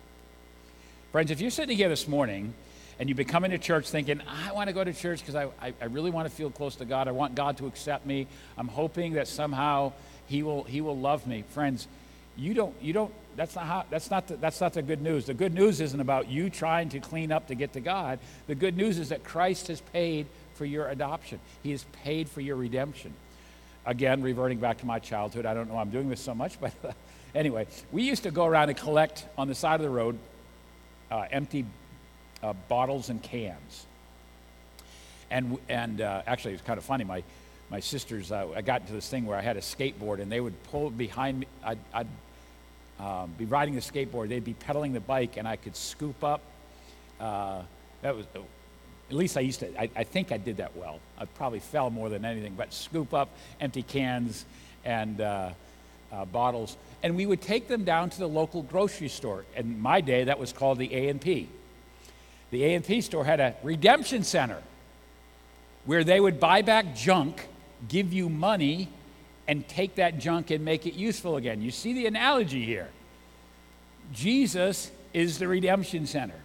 Friends, 1.11 1.31
if 1.31 1.41
you're 1.41 1.51
sitting 1.51 1.77
here 1.77 1.89
this 1.89 2.07
morning 2.07 2.53
and 2.99 3.07
you've 3.07 3.17
been 3.17 3.27
coming 3.27 3.51
to 3.51 3.57
church 3.57 3.89
thinking, 3.89 4.21
I 4.27 4.51
want 4.51 4.67
to 4.67 4.73
go 4.73 4.83
to 4.83 4.93
church 4.93 5.19
because 5.19 5.35
I, 5.35 5.45
I, 5.61 5.73
I, 5.81 5.85
really 5.85 6.11
want 6.11 6.27
to 6.29 6.35
feel 6.35 6.49
close 6.49 6.75
to 6.77 6.85
God, 6.85 7.07
I 7.07 7.11
want 7.11 7.35
God 7.35 7.57
to 7.57 7.67
accept 7.67 8.05
me, 8.05 8.27
I'm 8.57 8.67
hoping 8.67 9.13
that 9.13 9.27
somehow 9.27 9.93
He 10.27 10.43
will, 10.43 10.63
he 10.63 10.81
will 10.81 10.97
love 10.97 11.25
me. 11.25 11.43
Friends, 11.49 11.87
you 12.35 12.53
don't, 12.53 12.75
you 12.81 12.93
don't, 12.93 13.13
that's 13.35 13.55
not, 13.55 13.65
how, 13.65 13.85
that's, 13.89 14.11
not 14.11 14.27
the, 14.27 14.35
that's 14.37 14.61
not 14.61 14.73
the 14.73 14.81
good 14.81 15.01
news. 15.01 15.25
The 15.25 15.33
good 15.33 15.53
news 15.53 15.81
isn't 15.81 15.99
about 15.99 16.29
you 16.29 16.49
trying 16.49 16.89
to 16.89 16.99
clean 16.99 17.31
up 17.31 17.47
to 17.47 17.55
get 17.55 17.73
to 17.73 17.79
God. 17.79 18.19
The 18.47 18.55
good 18.55 18.77
news 18.77 18.99
is 18.99 19.09
that 19.09 19.23
Christ 19.23 19.67
has 19.67 19.81
paid 19.81 20.27
for 20.55 20.65
your 20.65 20.89
adoption, 20.89 21.39
He 21.63 21.71
has 21.71 21.83
paid 22.03 22.29
for 22.29 22.41
your 22.41 22.55
redemption. 22.55 23.13
Again, 23.85 24.21
reverting 24.21 24.59
back 24.59 24.79
to 24.79 24.85
my 24.85 24.99
childhood, 24.99 25.45
I 25.45 25.53
don't 25.53 25.69
know 25.69 25.77
I'm 25.77 25.89
doing 25.89 26.09
this 26.09 26.19
so 26.19 26.35
much, 26.35 26.59
but 26.59 26.73
Anyway, 27.37 27.67
we 27.91 28.01
used 28.01 28.23
to 28.23 28.31
go 28.31 28.45
around 28.45 28.69
and 28.69 28.77
collect 28.77 29.27
on 29.37 29.47
the 29.47 29.53
side 29.53 29.75
of 29.75 29.83
the 29.83 29.89
road 29.89 30.17
uh, 31.11 31.25
empty 31.29 31.65
uh, 32.41 32.53
bottles 32.67 33.09
and 33.09 33.21
cans. 33.21 33.85
And, 35.29 35.59
and 35.69 36.01
uh, 36.01 36.23
actually, 36.25 36.55
it's 36.55 36.63
kind 36.63 36.79
of 36.79 36.83
funny. 36.83 37.03
My, 37.03 37.21
my 37.69 37.79
sisters, 37.79 38.31
uh, 38.31 38.47
I 38.55 38.63
got 38.63 38.81
into 38.81 38.93
this 38.93 39.07
thing 39.07 39.27
where 39.27 39.37
I 39.37 39.41
had 39.41 39.55
a 39.55 39.61
skateboard 39.61 40.19
and 40.19 40.31
they 40.31 40.39
would 40.39 40.63
pull 40.63 40.89
behind 40.89 41.41
me. 41.41 41.47
I'd, 41.63 41.77
I'd 41.93 42.07
um, 42.99 43.31
be 43.37 43.45
riding 43.45 43.75
the 43.75 43.81
skateboard, 43.81 44.29
they'd 44.29 44.43
be 44.43 44.55
pedaling 44.55 44.93
the 44.93 44.99
bike, 44.99 45.37
and 45.37 45.47
I 45.47 45.57
could 45.57 45.75
scoop 45.75 46.23
up. 46.23 46.41
Uh, 47.19 47.61
that 48.01 48.15
was, 48.15 48.25
at 48.33 49.15
least 49.15 49.37
I 49.37 49.41
used 49.41 49.59
to, 49.59 49.79
I, 49.79 49.91
I, 49.95 50.03
think 50.05 50.31
I 50.31 50.37
did 50.37 50.57
that 50.57 50.75
well. 50.75 50.99
I 51.19 51.25
probably 51.25 51.59
fell 51.59 51.91
more 51.91 52.09
than 52.09 52.25
anything, 52.25 52.55
but 52.57 52.73
scoop 52.73 53.13
up 53.13 53.29
empty 53.61 53.83
cans 53.83 54.45
and 54.83 55.21
uh, 55.21 55.49
uh, 56.11 56.25
bottles. 56.25 56.77
And 57.03 57.15
we 57.15 57.25
would 57.25 57.41
take 57.41 57.67
them 57.67 57.83
down 57.83 58.09
to 58.11 58.19
the 58.19 58.27
local 58.27 58.63
grocery 58.63 59.09
store. 59.09 59.45
In 59.55 59.79
my 59.79 60.01
day, 60.01 60.25
that 60.25 60.39
was 60.39 60.53
called 60.53 60.77
the 60.77 60.93
A&P. 60.93 61.49
The 62.51 62.63
A&P 62.63 63.01
store 63.01 63.25
had 63.25 63.39
a 63.39 63.55
redemption 63.63 64.23
center 64.23 64.61
where 65.85 66.03
they 66.03 66.19
would 66.19 66.39
buy 66.39 66.61
back 66.61 66.95
junk, 66.95 67.47
give 67.87 68.13
you 68.13 68.29
money, 68.29 68.89
and 69.47 69.67
take 69.67 69.95
that 69.95 70.19
junk 70.19 70.51
and 70.51 70.63
make 70.63 70.85
it 70.85 70.93
useful 70.93 71.37
again. 71.37 71.61
You 71.61 71.71
see 71.71 71.93
the 71.93 72.05
analogy 72.07 72.65
here. 72.65 72.89
Jesus 74.13 74.91
is 75.13 75.39
the 75.39 75.47
redemption 75.47 76.05
center. 76.05 76.39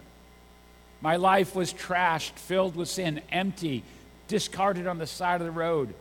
My 1.01 1.17
life 1.17 1.53
was 1.55 1.73
trashed, 1.73 2.33
filled 2.33 2.75
with 2.77 2.87
sin, 2.87 3.21
empty, 3.29 3.83
discarded 4.29 4.87
on 4.87 4.97
the 4.97 5.07
side 5.07 5.41
of 5.41 5.45
the 5.45 5.51
road. 5.51 5.93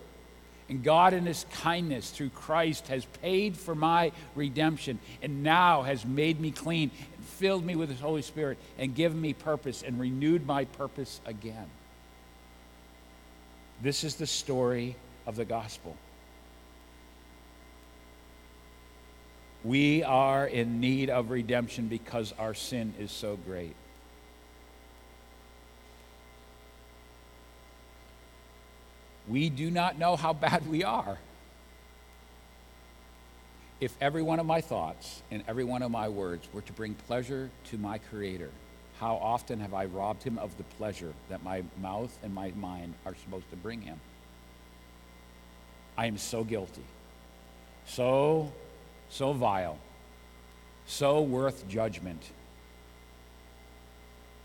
And 0.69 0.83
God, 0.83 1.13
in 1.13 1.27
His 1.27 1.45
kindness 1.53 2.11
through 2.11 2.31
Christ, 2.31 2.89
has 2.89 3.05
paid 3.21 3.57
for 3.57 3.75
my 3.75 4.13
redemption 4.35 4.99
and 5.23 5.43
now 5.43 5.83
has 5.83 6.05
made 6.05 6.41
me 6.41 6.51
clean 6.51 6.91
and 7.17 7.25
filled 7.25 7.65
me 7.65 7.77
with 7.77 7.89
His 7.89 8.01
Holy 8.01 8.23
Spirit 8.23 8.59
and 8.79 8.95
given 8.95 9.21
me 9.21 9.33
purpose 9.33 9.83
and 9.83 10.01
renewed 10.01 10.47
my 10.47 10.65
purpose 10.65 11.21
again. 11.27 11.69
This 13.83 14.05
is 14.05 14.15
the 14.15 14.27
story 14.27 14.97
of 15.27 15.37
the 15.37 15.45
gospel. 15.45 15.97
We 19.65 20.03
are 20.03 20.47
in 20.47 20.81
need 20.81 21.11
of 21.11 21.31
redemption 21.31 21.89
because 21.89 22.33
our 22.39 22.55
sin 22.55 22.95
is 22.99 23.11
so 23.11 23.37
great. 23.37 23.75
We 29.29 29.51
do 29.51 29.71
not 29.71 29.99
know 29.99 30.17
how 30.17 30.33
bad 30.33 30.67
we 30.69 30.85
are. 30.85 31.19
If 33.81 33.97
every 34.01 34.23
one 34.23 34.39
of 34.39 34.47
my 34.47 34.61
thoughts 34.61 35.23
and 35.31 35.43
every 35.49 35.65
one 35.65 35.83
of 35.83 35.91
my 35.91 36.09
words 36.09 36.49
were 36.53 36.63
to 36.63 36.73
bring 36.73 36.95
pleasure 36.95 37.51
to 37.71 37.79
my 37.79 37.99
Creator, 37.99 38.51
how 39.01 39.17
often 39.17 39.59
have 39.61 39.75
I 39.75 39.87
robbed 39.87 40.23
him 40.23 40.39
of 40.39 40.57
the 40.57 40.63
pleasure 40.63 41.13
that 41.29 41.43
my 41.43 41.65
mouth 41.81 42.17
and 42.23 42.33
my 42.33 42.53
mind 42.53 42.95
are 43.05 43.15
supposed 43.17 43.51
to 43.51 43.57
bring 43.57 43.81
him? 43.81 43.99
I 45.97 46.07
am 46.07 46.17
so 46.17 46.45
guilty, 46.45 46.85
so, 47.85 48.53
so 49.09 49.33
vile, 49.33 49.79
so 50.87 51.21
worth 51.21 51.69
judgment. 51.69 52.31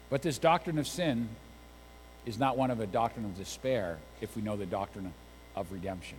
But 0.09 0.23
this 0.23 0.39
doctrine 0.39 0.79
of 0.79 0.87
sin 0.87 1.29
is 2.27 2.37
not 2.37 2.57
one 2.57 2.69
of 2.69 2.81
a 2.81 2.85
doctrine 2.85 3.25
of 3.25 3.37
despair 3.37 3.97
if 4.19 4.35
we 4.35 4.41
know 4.41 4.57
the 4.57 4.65
doctrine 4.65 5.13
of 5.55 5.71
redemption. 5.71 6.17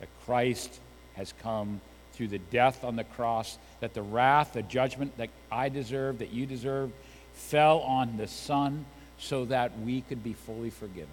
That 0.00 0.08
Christ 0.26 0.80
has 1.14 1.32
come 1.40 1.80
through 2.12 2.28
the 2.28 2.38
death 2.38 2.82
on 2.82 2.96
the 2.96 3.04
cross, 3.04 3.56
that 3.78 3.94
the 3.94 4.02
wrath, 4.02 4.54
the 4.54 4.62
judgment 4.62 5.16
that 5.16 5.30
I 5.52 5.68
deserve, 5.68 6.18
that 6.18 6.32
you 6.32 6.46
deserve, 6.46 6.90
fell 7.32 7.78
on 7.80 8.16
the 8.16 8.26
Son 8.26 8.84
so 9.16 9.44
that 9.44 9.78
we 9.80 10.00
could 10.00 10.24
be 10.24 10.32
fully 10.32 10.70
forgiven. 10.70 11.08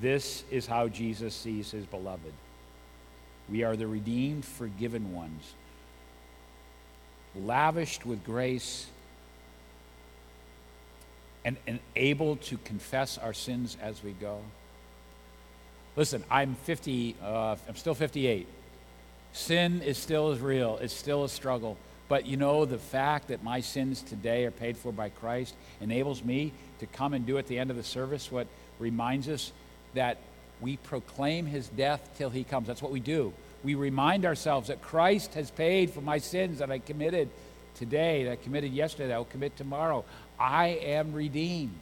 This 0.00 0.42
is 0.50 0.66
how 0.66 0.88
Jesus 0.88 1.34
sees 1.34 1.70
his 1.70 1.86
beloved. 1.86 2.32
We 3.48 3.62
are 3.62 3.76
the 3.76 3.86
redeemed, 3.86 4.44
forgiven 4.44 5.12
ones, 5.12 5.54
lavished 7.36 8.04
with 8.04 8.24
grace 8.24 8.86
and, 11.44 11.56
and 11.66 11.80
able 11.96 12.36
to 12.36 12.58
confess 12.58 13.18
our 13.18 13.32
sins 13.32 13.76
as 13.80 14.02
we 14.02 14.12
go. 14.12 14.40
Listen, 15.96 16.24
I'm 16.30 16.54
50, 16.54 17.16
uh, 17.22 17.56
I'm 17.68 17.76
still 17.76 17.94
58. 17.94 18.46
Sin 19.32 19.82
is 19.82 19.98
still 19.98 20.32
as 20.32 20.40
real, 20.40 20.78
it's 20.78 20.94
still 20.94 21.24
a 21.24 21.28
struggle. 21.28 21.76
But 22.08 22.26
you 22.26 22.36
know, 22.36 22.64
the 22.64 22.78
fact 22.78 23.28
that 23.28 23.44
my 23.44 23.60
sins 23.60 24.02
today 24.02 24.44
are 24.44 24.50
paid 24.50 24.76
for 24.76 24.92
by 24.92 25.10
Christ 25.10 25.54
enables 25.80 26.24
me 26.24 26.52
to 26.80 26.86
come 26.86 27.14
and 27.14 27.24
do 27.24 27.38
at 27.38 27.46
the 27.46 27.58
end 27.58 27.70
of 27.70 27.76
the 27.76 27.84
service 27.84 28.32
what 28.32 28.48
reminds 28.80 29.28
us 29.28 29.52
that 29.94 30.18
we 30.60 30.76
proclaim 30.76 31.46
his 31.46 31.68
death 31.68 32.10
till 32.18 32.30
he 32.30 32.44
comes. 32.44 32.66
That's 32.66 32.82
what 32.82 32.92
we 32.92 33.00
do. 33.00 33.32
We 33.62 33.74
remind 33.74 34.24
ourselves 34.24 34.68
that 34.68 34.82
Christ 34.82 35.34
has 35.34 35.50
paid 35.50 35.90
for 35.90 36.00
my 36.00 36.18
sins 36.18 36.58
that 36.58 36.70
I 36.70 36.78
committed 36.78 37.28
today, 37.74 38.24
that 38.24 38.42
committed 38.42 38.72
yesterday, 38.72 39.08
that 39.08 39.14
I 39.14 39.18
will 39.18 39.24
commit 39.24 39.56
tomorrow. 39.56 40.04
I 40.38 40.68
am 40.68 41.12
redeemed. 41.12 41.78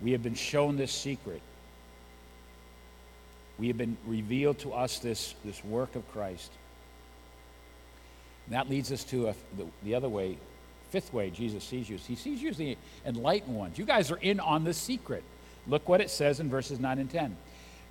We 0.00 0.12
have 0.12 0.22
been 0.22 0.34
shown 0.34 0.76
this 0.76 0.92
secret. 0.92 1.40
We 3.58 3.68
have 3.68 3.78
been 3.78 3.96
revealed 4.06 4.58
to 4.60 4.72
us 4.72 4.98
this, 4.98 5.34
this 5.44 5.64
work 5.64 5.94
of 5.94 6.10
Christ. 6.12 6.50
And 8.46 8.54
that 8.54 8.68
leads 8.68 8.90
us 8.90 9.04
to 9.04 9.28
a, 9.28 9.34
the, 9.56 9.66
the 9.84 9.94
other 9.94 10.08
way, 10.08 10.36
fifth 10.90 11.12
way 11.12 11.30
Jesus 11.30 11.62
sees 11.62 11.88
you. 11.88 11.96
He 11.96 12.16
sees 12.16 12.42
you 12.42 12.50
as 12.50 12.56
the 12.56 12.76
enlightened 13.06 13.56
ones. 13.56 13.78
You 13.78 13.84
guys 13.84 14.10
are 14.10 14.16
in 14.16 14.40
on 14.40 14.64
the 14.64 14.74
secret. 14.74 15.22
Look 15.68 15.88
what 15.88 16.00
it 16.00 16.10
says 16.10 16.40
in 16.40 16.50
verses 16.50 16.80
9 16.80 16.98
and 16.98 17.10
10. 17.10 17.36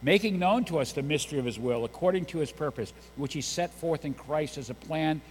Making 0.03 0.39
known 0.39 0.65
to 0.65 0.79
us 0.79 0.93
the 0.93 1.03
mystery 1.03 1.37
of 1.37 1.45
his 1.45 1.59
will, 1.59 1.85
according 1.85 2.25
to 2.25 2.39
his 2.39 2.51
purpose, 2.51 2.91
which 3.15 3.33
he 3.33 3.41
set 3.41 3.71
forth 3.71 4.03
in 4.03 4.13
Christ 4.13 4.57
as 4.57 4.69
a 4.69 4.73
plan 4.73 5.21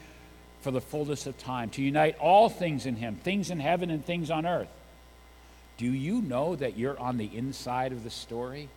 for 0.61 0.71
the 0.71 0.81
fullness 0.81 1.27
of 1.27 1.37
time, 1.39 1.71
to 1.71 1.83
unite 1.83 2.17
all 2.19 2.49
things 2.49 2.87
in 2.87 2.95
him, 2.95 3.17
things 3.17 3.51
in 3.51 3.59
heaven 3.59 3.91
and 3.91 4.05
things 4.05 4.31
on 4.31 4.47
earth. 4.47 4.69
Do 5.77 5.87
you 5.87 6.21
know 6.21 6.55
that 6.57 6.77
you're 6.77 6.99
on 6.99 7.17
the 7.17 7.31
inside 7.35 7.93
of 7.93 8.05
the 8.05 8.11
story? 8.11 8.69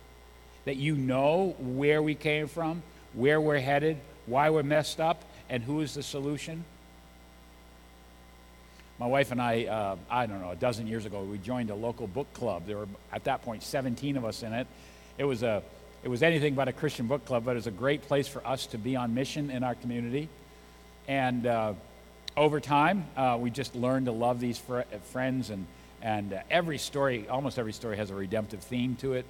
That 0.64 0.76
you 0.76 0.96
know 0.96 1.54
where 1.58 2.02
we 2.02 2.14
came 2.14 2.48
from, 2.48 2.82
where 3.12 3.40
we're 3.40 3.60
headed, 3.60 3.98
why 4.26 4.50
we're 4.50 4.62
messed 4.62 4.98
up, 4.98 5.22
and 5.50 5.62
who 5.62 5.80
is 5.80 5.94
the 5.94 6.02
solution? 6.02 6.64
My 8.98 9.06
wife 9.06 9.30
and 9.30 9.42
I, 9.42 9.64
uh, 9.64 9.96
I 10.08 10.26
don't 10.26 10.40
know, 10.40 10.50
a 10.50 10.56
dozen 10.56 10.86
years 10.86 11.04
ago, 11.04 11.22
we 11.22 11.36
joined 11.38 11.70
a 11.70 11.74
local 11.74 12.06
book 12.06 12.32
club. 12.32 12.66
There 12.66 12.78
were, 12.78 12.88
at 13.12 13.24
that 13.24 13.42
point, 13.42 13.62
17 13.62 14.16
of 14.16 14.24
us 14.24 14.42
in 14.42 14.52
it. 14.52 14.66
It 15.18 15.24
was, 15.24 15.42
a, 15.42 15.62
it 16.04 16.10
was 16.10 16.22
anything 16.22 16.54
but 16.54 16.68
a 16.68 16.72
Christian 16.72 17.06
book 17.06 17.24
club, 17.24 17.46
but 17.46 17.52
it 17.52 17.54
was 17.54 17.66
a 17.66 17.70
great 17.70 18.02
place 18.02 18.28
for 18.28 18.46
us 18.46 18.66
to 18.66 18.78
be 18.78 18.94
on 18.94 19.14
mission 19.14 19.50
in 19.50 19.64
our 19.64 19.74
community. 19.74 20.28
And 21.08 21.46
uh, 21.46 21.72
over 22.36 22.60
time, 22.60 23.06
uh, 23.16 23.38
we 23.40 23.48
just 23.48 23.74
learned 23.74 24.06
to 24.06 24.12
love 24.12 24.38
these 24.38 24.58
fr- 24.58 24.82
friends, 25.12 25.48
and, 25.48 25.66
and 26.02 26.34
uh, 26.34 26.40
every 26.50 26.76
story, 26.76 27.26
almost 27.26 27.58
every 27.58 27.72
story, 27.72 27.96
has 27.96 28.10
a 28.10 28.14
redemptive 28.14 28.60
theme 28.60 28.96
to 28.96 29.14
it. 29.14 29.24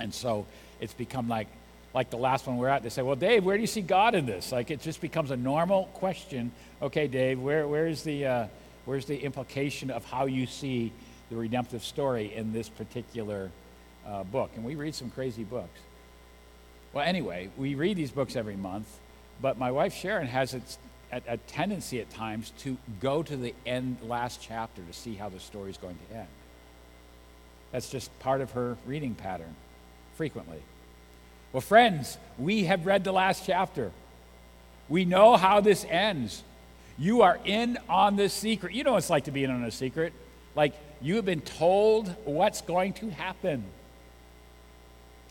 And 0.00 0.14
so 0.14 0.46
it's 0.80 0.94
become 0.94 1.28
like 1.28 1.48
like 1.94 2.08
the 2.08 2.16
last 2.16 2.46
one 2.46 2.56
we're 2.56 2.68
at, 2.68 2.82
they 2.82 2.88
say, 2.88 3.02
Well, 3.02 3.16
Dave, 3.16 3.44
where 3.44 3.54
do 3.54 3.60
you 3.60 3.66
see 3.66 3.82
God 3.82 4.14
in 4.14 4.24
this? 4.24 4.50
Like 4.50 4.70
it 4.70 4.80
just 4.80 5.02
becomes 5.02 5.30
a 5.30 5.36
normal 5.36 5.90
question. 5.92 6.50
Okay, 6.80 7.06
Dave, 7.06 7.38
where, 7.38 7.68
where's, 7.68 8.02
the, 8.02 8.24
uh, 8.24 8.46
where's 8.86 9.04
the 9.04 9.18
implication 9.18 9.90
of 9.90 10.02
how 10.06 10.24
you 10.24 10.46
see 10.46 10.90
the 11.28 11.36
redemptive 11.36 11.84
story 11.84 12.32
in 12.34 12.54
this 12.54 12.70
particular 12.70 13.50
uh, 14.06 14.24
book? 14.24 14.50
And 14.56 14.64
we 14.64 14.74
read 14.74 14.94
some 14.94 15.10
crazy 15.10 15.44
books. 15.44 15.80
Well, 16.92 17.04
anyway, 17.04 17.50
we 17.56 17.74
read 17.74 17.96
these 17.96 18.10
books 18.10 18.36
every 18.36 18.56
month, 18.56 18.86
but 19.40 19.58
my 19.58 19.70
wife 19.70 19.94
Sharon 19.94 20.26
has 20.26 20.54
a, 20.54 21.22
a 21.26 21.36
tendency 21.36 22.00
at 22.00 22.10
times 22.10 22.52
to 22.58 22.76
go 23.00 23.22
to 23.22 23.36
the 23.36 23.54
end, 23.64 23.98
last 24.02 24.40
chapter 24.42 24.82
to 24.82 24.92
see 24.92 25.14
how 25.14 25.28
the 25.28 25.40
story 25.40 25.70
is 25.70 25.78
going 25.78 25.98
to 26.08 26.16
end. 26.16 26.28
That's 27.70 27.90
just 27.90 28.16
part 28.18 28.42
of 28.42 28.52
her 28.52 28.76
reading 28.86 29.14
pattern 29.14 29.54
frequently. 30.16 30.60
Well, 31.52 31.62
friends, 31.62 32.18
we 32.38 32.64
have 32.64 32.86
read 32.86 33.04
the 33.04 33.12
last 33.12 33.44
chapter. 33.46 33.90
We 34.88 35.04
know 35.04 35.36
how 35.36 35.60
this 35.60 35.86
ends. 35.88 36.42
You 36.98 37.22
are 37.22 37.38
in 37.44 37.78
on 37.88 38.16
this 38.16 38.34
secret. 38.34 38.74
You 38.74 38.84
know 38.84 38.92
what 38.92 38.98
it's 38.98 39.10
like 39.10 39.24
to 39.24 39.30
be 39.30 39.44
in 39.44 39.50
on 39.50 39.64
a 39.64 39.70
secret. 39.70 40.12
Like 40.54 40.74
you 41.00 41.16
have 41.16 41.24
been 41.24 41.40
told 41.40 42.14
what's 42.24 42.60
going 42.60 42.92
to 42.94 43.10
happen. 43.10 43.64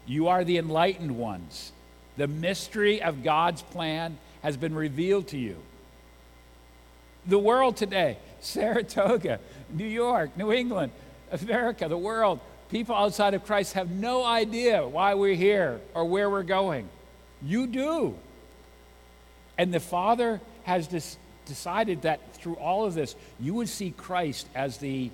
You 0.06 0.28
are 0.28 0.44
the 0.44 0.58
enlightened 0.58 1.18
ones. 1.18 1.72
The 2.18 2.28
mystery 2.28 3.02
of 3.02 3.24
God's 3.24 3.62
plan 3.62 4.18
has 4.44 4.58
been 4.58 4.76
revealed 4.76 5.28
to 5.30 5.38
you. 5.38 5.58
The 7.28 7.40
world 7.40 7.78
today, 7.78 8.18
Saratoga, 8.40 9.40
New 9.70 9.86
York, 9.86 10.36
New 10.38 10.52
England, 10.52 10.92
America, 11.32 11.88
the 11.88 11.98
world, 11.98 12.40
People 12.72 12.96
outside 12.96 13.34
of 13.34 13.46
Christ 13.46 13.74
have 13.74 13.92
no 13.92 14.24
idea 14.24 14.88
why 14.88 15.16
we're 15.16 15.36
here 15.36 15.82
or 15.94 16.06
where 16.06 16.30
we're 16.30 16.42
going. 16.42 16.88
You 17.44 17.68
do. 17.68 18.16
And 19.58 19.74
the 19.74 19.82
Father 19.82 20.40
has 20.64 20.88
decided 21.46 22.04
that 22.04 22.34
through 22.36 22.56
all 22.56 22.86
of 22.86 22.94
this, 22.94 23.14
you 23.42 23.54
would 23.56 23.68
see 23.68 23.92
Christ 23.92 24.48
as 24.56 24.78
the 24.78 25.12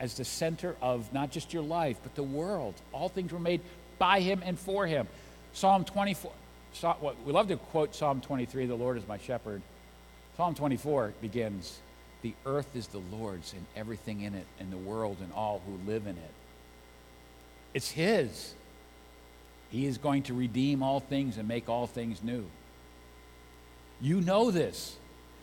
as 0.00 0.14
the 0.14 0.24
center 0.24 0.76
of 0.80 1.12
not 1.12 1.32
just 1.32 1.52
your 1.52 1.62
life, 1.62 1.96
but 2.04 2.14
the 2.14 2.22
world. 2.22 2.74
All 2.92 3.08
things 3.08 3.32
were 3.32 3.40
made 3.40 3.62
by 3.98 4.20
him 4.20 4.42
and 4.44 4.58
for 4.58 4.86
him. 4.86 5.08
Psalm 5.52 5.84
24, 5.84 6.32
we 7.24 7.32
love 7.32 7.48
to 7.48 7.56
quote 7.56 7.94
Psalm 7.94 8.20
23, 8.20 8.66
the 8.66 8.74
Lord 8.74 8.96
is 8.96 9.06
my 9.08 9.18
shepherd. 9.18 9.62
Psalm 10.36 10.54
24 10.54 11.14
begins, 11.20 11.78
The 12.22 12.34
earth 12.46 12.76
is 12.76 12.86
the 12.88 13.02
Lord's 13.10 13.52
and 13.52 13.66
everything 13.76 14.20
in 14.20 14.34
it, 14.34 14.46
and 14.60 14.72
the 14.72 14.76
world 14.76 15.16
and 15.20 15.32
all 15.32 15.60
who 15.66 15.90
live 15.90 16.06
in 16.06 16.16
it. 16.16 16.32
It's 17.74 17.90
His. 17.90 18.54
He 19.70 19.86
is 19.86 19.98
going 19.98 20.22
to 20.24 20.34
redeem 20.34 20.82
all 20.82 21.00
things 21.00 21.36
and 21.36 21.46
make 21.46 21.68
all 21.68 21.86
things 21.86 22.22
new. 22.22 22.44
You 24.00 24.20
know 24.20 24.50
this. 24.50 24.96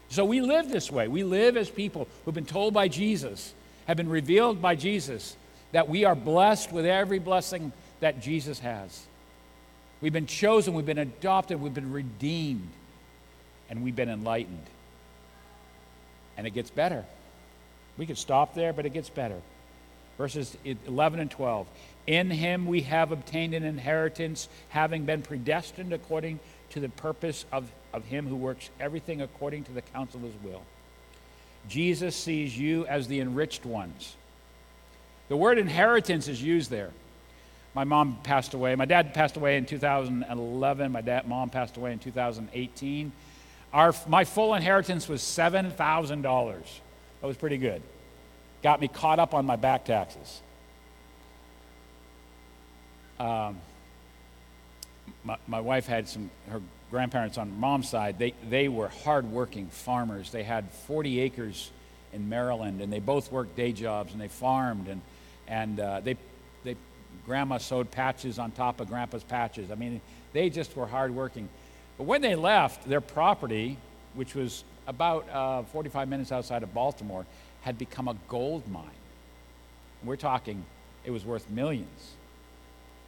So 0.09 0.23
we 0.23 0.41
live 0.41 0.69
this 0.69 0.91
way. 0.91 1.07
We 1.07 1.23
live 1.23 1.57
as 1.57 1.69
people 1.69 2.07
who've 2.23 2.33
been 2.33 2.45
told 2.45 2.73
by 2.73 2.87
Jesus, 2.87 3.53
have 3.87 3.97
been 3.97 4.09
revealed 4.09 4.61
by 4.61 4.75
Jesus, 4.75 5.35
that 5.73 5.89
we 5.89 6.05
are 6.05 6.15
blessed 6.15 6.71
with 6.71 6.85
every 6.85 7.19
blessing 7.19 7.71
that 8.05 8.21
Jesus 8.21 8.59
has. 8.59 9.03
We've 9.99 10.13
been 10.13 10.27
chosen, 10.27 10.75
we've 10.75 10.85
been 10.85 10.99
adopted, 10.99 11.59
we've 11.59 11.73
been 11.73 11.91
redeemed, 11.91 12.69
and 13.67 13.83
we've 13.83 13.95
been 13.95 14.09
enlightened. 14.09 14.67
And 16.37 16.45
it 16.45 16.51
gets 16.51 16.69
better. 16.69 17.03
We 17.97 18.05
could 18.05 18.19
stop 18.19 18.53
there, 18.53 18.73
but 18.73 18.85
it 18.85 18.91
gets 18.93 19.09
better. 19.09 19.41
Verses 20.19 20.55
11 20.85 21.19
and 21.19 21.31
12. 21.31 21.65
In 22.05 22.29
him 22.29 22.67
we 22.67 22.81
have 22.81 23.11
obtained 23.11 23.55
an 23.55 23.63
inheritance, 23.63 24.49
having 24.69 25.05
been 25.05 25.23
predestined 25.23 25.91
according 25.91 26.39
to 26.69 26.79
the 26.79 26.89
purpose 26.89 27.45
of, 27.51 27.71
of 27.91 28.05
him 28.05 28.27
who 28.27 28.35
works 28.35 28.69
everything 28.79 29.23
according 29.23 29.63
to 29.63 29.71
the 29.71 29.81
counsel 29.81 30.19
of 30.19 30.31
his 30.31 30.43
will. 30.43 30.61
Jesus 31.67 32.15
sees 32.15 32.55
you 32.55 32.85
as 32.85 33.07
the 33.07 33.19
enriched 33.19 33.65
ones. 33.65 34.15
The 35.27 35.37
word 35.37 35.57
inheritance 35.57 36.27
is 36.27 36.39
used 36.39 36.69
there. 36.69 36.91
My 37.75 37.83
mom 37.83 38.17
passed 38.23 38.53
away. 38.53 38.73
My 38.75 38.85
dad 38.85 39.13
passed 39.13 39.35
away 39.35 39.57
in 39.57 39.65
2011. 39.65 40.91
My 40.91 41.01
dad, 41.01 41.27
mom 41.27 41.49
passed 41.49 41.75
away 41.75 41.91
in 41.91 41.99
2018. 41.99 43.11
Our, 43.73 43.93
my 44.07 44.23
full 44.23 44.55
inheritance 44.55 45.09
was 45.09 45.21
$7,000. 45.21 46.23
That 47.21 47.27
was 47.27 47.35
pretty 47.35 47.57
good. 47.57 47.81
Got 48.63 48.79
me 48.79 48.87
caught 48.87 49.19
up 49.19 49.33
on 49.33 49.45
my 49.45 49.57
back 49.57 49.83
taxes. 49.83 50.41
Um, 53.19 53.57
my, 55.25 55.37
my 55.45 55.59
wife 55.59 55.85
had 55.85 56.07
some, 56.07 56.31
her 56.49 56.61
grandparents 56.91 57.37
on 57.37 57.59
mom's 57.59 57.89
side, 57.89 58.17
they, 58.17 58.33
they 58.49 58.69
were 58.69 58.87
hardworking 58.87 59.67
farmers. 59.67 60.31
They 60.31 60.43
had 60.43 60.71
40 60.87 61.19
acres 61.19 61.71
in 62.13 62.29
Maryland, 62.29 62.79
and 62.79 62.91
they 62.91 62.99
both 62.99 63.33
worked 63.33 63.57
day 63.57 63.73
jobs, 63.73 64.13
and 64.13 64.21
they 64.21 64.29
farmed, 64.29 64.87
and, 64.87 65.01
and 65.47 65.79
uh, 65.79 65.99
they, 65.99 66.13
they, 66.13 66.19
grandma 67.25 67.57
sewed 67.57 67.89
patches 67.91 68.39
on 68.39 68.51
top 68.51 68.79
of 68.79 68.87
grandpa's 68.87 69.23
patches. 69.23 69.71
I 69.71 69.75
mean, 69.75 70.01
they 70.33 70.49
just 70.49 70.75
were 70.75 70.85
hardworking. 70.85 71.49
But 71.97 72.03
when 72.05 72.21
they 72.21 72.35
left, 72.35 72.87
their 72.87 73.01
property, 73.01 73.77
which 74.13 74.35
was 74.35 74.63
about 74.87 75.27
uh, 75.29 75.63
45 75.63 76.07
minutes 76.07 76.31
outside 76.31 76.63
of 76.63 76.73
Baltimore, 76.73 77.25
had 77.61 77.77
become 77.77 78.07
a 78.07 78.15
gold 78.27 78.69
mine. 78.69 78.89
We're 80.03 80.17
talking, 80.17 80.63
it 81.03 81.11
was 81.11 81.25
worth 81.25 81.49
millions. 81.49 82.11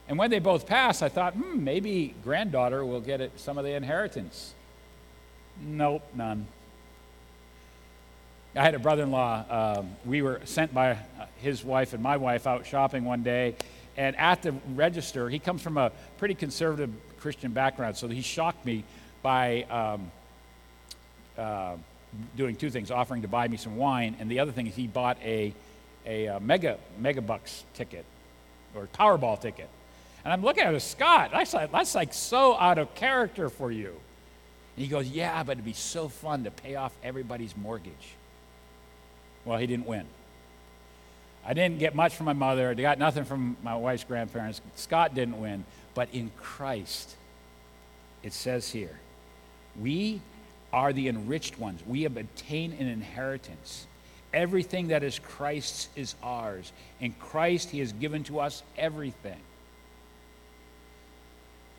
And 0.08 0.18
when 0.18 0.30
they 0.30 0.38
both 0.38 0.66
passed, 0.66 1.02
I 1.02 1.08
thought, 1.08 1.34
hmm, 1.34 1.62
maybe 1.62 2.14
granddaughter 2.24 2.84
will 2.84 3.00
get 3.00 3.20
it, 3.20 3.38
some 3.38 3.58
of 3.58 3.64
the 3.64 3.72
inheritance. 3.72 4.54
Nope, 5.60 6.02
none. 6.14 6.46
I 8.56 8.62
had 8.62 8.74
a 8.74 8.78
brother 8.78 9.02
in 9.02 9.10
law. 9.10 9.44
Um, 9.78 9.96
we 10.04 10.22
were 10.22 10.40
sent 10.44 10.72
by 10.72 10.92
uh, 10.92 10.96
his 11.36 11.62
wife 11.62 11.92
and 11.92 12.02
my 12.02 12.16
wife 12.16 12.46
out 12.46 12.66
shopping 12.66 13.04
one 13.04 13.22
day. 13.22 13.54
And 13.98 14.16
at 14.16 14.42
the 14.42 14.52
register, 14.74 15.28
he 15.28 15.40
comes 15.40 15.60
from 15.60 15.76
a 15.76 15.90
pretty 16.18 16.34
conservative 16.34 16.90
Christian 17.18 17.50
background, 17.50 17.96
so 17.96 18.06
he 18.06 18.22
shocked 18.22 18.64
me 18.64 18.84
by 19.22 19.64
um, 19.64 20.12
uh, 21.36 21.74
doing 22.36 22.54
two 22.54 22.70
things 22.70 22.92
offering 22.92 23.22
to 23.22 23.28
buy 23.28 23.48
me 23.48 23.56
some 23.56 23.76
wine, 23.76 24.16
and 24.20 24.30
the 24.30 24.38
other 24.38 24.52
thing 24.52 24.68
is 24.68 24.76
he 24.76 24.86
bought 24.86 25.18
a, 25.20 25.52
a, 26.06 26.26
a 26.26 26.36
uh, 26.36 26.40
mega, 26.40 26.78
mega 27.00 27.20
bucks 27.20 27.64
ticket 27.74 28.04
or 28.74 28.86
Powerball 28.94 29.40
ticket. 29.40 29.68
And 30.24 30.32
I'm 30.32 30.42
looking 30.42 30.62
at 30.62 30.72
it, 30.72 30.80
Scott, 30.80 31.30
that's 31.32 31.52
like, 31.52 31.72
that's 31.72 31.94
like 31.96 32.14
so 32.14 32.56
out 32.56 32.78
of 32.78 32.94
character 32.94 33.48
for 33.48 33.72
you. 33.72 33.94
And 34.76 34.84
he 34.84 34.86
goes, 34.86 35.08
Yeah, 35.08 35.42
but 35.42 35.52
it'd 35.52 35.64
be 35.64 35.72
so 35.72 36.08
fun 36.08 36.44
to 36.44 36.52
pay 36.52 36.76
off 36.76 36.92
everybody's 37.02 37.56
mortgage. 37.56 38.14
Well, 39.44 39.58
he 39.58 39.66
didn't 39.66 39.86
win. 39.86 40.06
I 41.48 41.54
didn't 41.54 41.78
get 41.78 41.94
much 41.94 42.14
from 42.14 42.26
my 42.26 42.32
mother. 42.34 42.68
I 42.70 42.74
got 42.74 42.98
nothing 42.98 43.24
from 43.24 43.56
my 43.62 43.74
wife's 43.74 44.04
grandparents. 44.04 44.60
Scott 44.76 45.14
didn't 45.14 45.40
win. 45.40 45.64
But 45.94 46.10
in 46.12 46.30
Christ, 46.36 47.16
it 48.22 48.32
says 48.32 48.70
here, 48.70 49.00
we 49.80 50.20
are 50.72 50.92
the 50.92 51.08
enriched 51.08 51.58
ones. 51.58 51.80
We 51.86 52.02
have 52.02 52.16
obtained 52.16 52.78
an 52.78 52.86
inheritance. 52.86 53.86
Everything 54.34 54.88
that 54.88 55.02
is 55.02 55.18
Christ's 55.18 55.88
is 55.96 56.14
ours. 56.22 56.70
In 57.00 57.12
Christ, 57.14 57.70
He 57.70 57.78
has 57.80 57.92
given 57.92 58.22
to 58.24 58.40
us 58.40 58.62
everything 58.76 59.40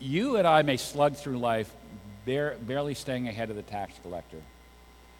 you 0.00 0.36
and 0.36 0.46
I 0.46 0.62
may 0.62 0.78
slug 0.78 1.14
through 1.14 1.38
life 1.38 1.70
bare, 2.24 2.56
barely 2.62 2.94
staying 2.94 3.28
ahead 3.28 3.50
of 3.50 3.56
the 3.56 3.62
tax 3.62 3.94
collector, 4.02 4.38